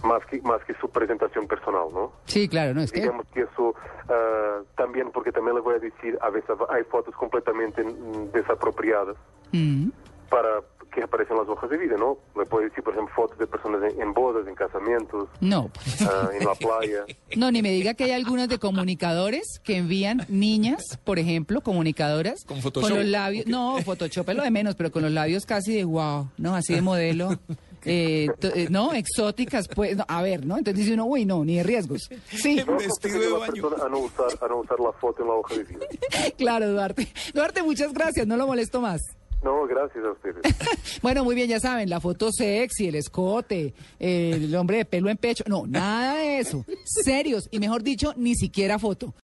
más 0.03 0.24
que, 0.26 0.42
más 0.42 0.62
que 0.64 0.74
su 0.74 0.90
presentación 0.90 1.46
personal, 1.46 1.88
¿no? 1.92 2.12
Sí, 2.24 2.48
claro, 2.48 2.74
no 2.74 2.81
es 2.81 2.90
que... 2.90 3.00
Digamos 3.00 3.26
que 3.35 3.42
eso 3.42 3.74
ah, 4.09 4.61
también, 4.76 5.11
porque 5.12 5.31
también 5.31 5.55
le 5.55 5.61
voy 5.61 5.76
a 5.76 5.79
decir, 5.79 6.18
a 6.20 6.31
veces 6.31 6.57
hay 6.70 6.83
fotos 6.85 7.14
completamente 7.14 7.85
mm, 7.85 8.33
desapropiadas 8.33 9.16
Mm. 9.53 9.88
Para 10.30 10.62
que 10.92 11.02
aparecen 11.04 11.36
en 11.36 11.42
las 11.42 11.48
hojas 11.48 11.70
de 11.70 11.76
vida, 11.76 11.96
¿no? 11.96 12.18
Le 12.36 12.46
puedo 12.46 12.64
decir, 12.64 12.82
por 12.82 12.92
ejemplo, 12.94 13.14
fotos 13.14 13.38
de 13.38 13.46
personas 13.46 13.80
en, 13.92 14.00
en 14.02 14.12
bodas, 14.12 14.46
en 14.48 14.54
casamientos, 14.56 15.28
No, 15.40 15.68
pues, 15.72 16.02
ah, 16.02 16.30
en 16.36 16.44
la 16.44 16.54
playa. 16.54 17.04
no, 17.36 17.50
ni 17.52 17.62
me 17.62 17.70
diga 17.70 17.94
que 17.94 18.04
hay 18.04 18.10
algunos 18.10 18.48
de 18.48 18.58
comunicadores 18.58 19.60
que 19.62 19.76
envían 19.76 20.26
niñas, 20.28 20.82
por 21.04 21.18
ejemplo, 21.20 21.60
comunicadoras, 21.60 22.44
Con 22.44 22.60
Photoshop, 22.60 22.90
los 22.90 23.04
labios, 23.04 23.46
no, 23.46 23.78
Photoshop 23.84 24.30
es 24.30 24.36
lo 24.36 24.42
de 24.42 24.50
menos, 24.50 24.74
pero 24.74 24.90
con 24.90 25.02
los 25.02 25.12
labios 25.12 25.46
casi 25.46 25.74
de 25.76 25.84
wow, 25.84 26.28
no, 26.38 26.56
así 26.56 26.74
de 26.74 26.82
modelo, 26.82 27.38
eh, 27.84 28.26
eh, 28.42 28.66
no, 28.68 28.92
exóticas, 28.92 29.68
pues, 29.68 29.96
no, 29.96 30.04
a 30.08 30.22
ver, 30.22 30.44
¿no? 30.44 30.58
Entonces 30.58 30.80
dice 30.84 30.94
uno, 30.94 31.04
uy, 31.06 31.24
no, 31.24 31.44
ni 31.44 31.56
de 31.56 31.62
riesgos. 31.62 32.10
Sí, 32.30 32.56
No 32.66 32.78
de 32.78 32.88
baño. 33.28 33.52
persona 33.52 33.84
a 33.84 33.88
no, 33.88 33.98
usar, 34.00 34.26
a 34.40 34.48
no 34.48 34.56
usar 34.58 34.80
la 34.80 34.92
foto 34.92 35.22
en 35.22 35.28
la 35.28 35.34
hoja 35.34 35.54
de 35.54 35.64
vida. 35.64 35.86
claro, 36.36 36.68
Duarte. 36.68 37.06
Duarte, 37.32 37.62
muchas 37.62 37.92
gracias, 37.92 38.26
no 38.26 38.36
lo 38.36 38.48
molesto 38.48 38.80
más. 38.80 39.00
No, 39.42 39.66
gracias 39.66 40.05
a 40.05 40.12
ustedes. 40.12 40.37
Bueno, 41.03 41.24
muy 41.24 41.35
bien, 41.35 41.48
ya 41.48 41.59
saben, 41.61 41.88
la 41.88 41.98
foto 41.98 42.31
sexy, 42.31 42.88
el 42.88 42.94
escote, 42.94 43.72
el 43.98 44.55
hombre 44.55 44.79
de 44.79 44.85
pelo 44.85 45.09
en 45.09 45.16
pecho. 45.16 45.44
No, 45.46 45.66
nada 45.66 46.16
de 46.16 46.40
eso. 46.40 46.66
Serios 46.85 47.48
y 47.50 47.59
mejor 47.59 47.83
dicho, 47.83 48.12
ni 48.18 48.35
siquiera 48.35 48.79
foto. 48.79 49.14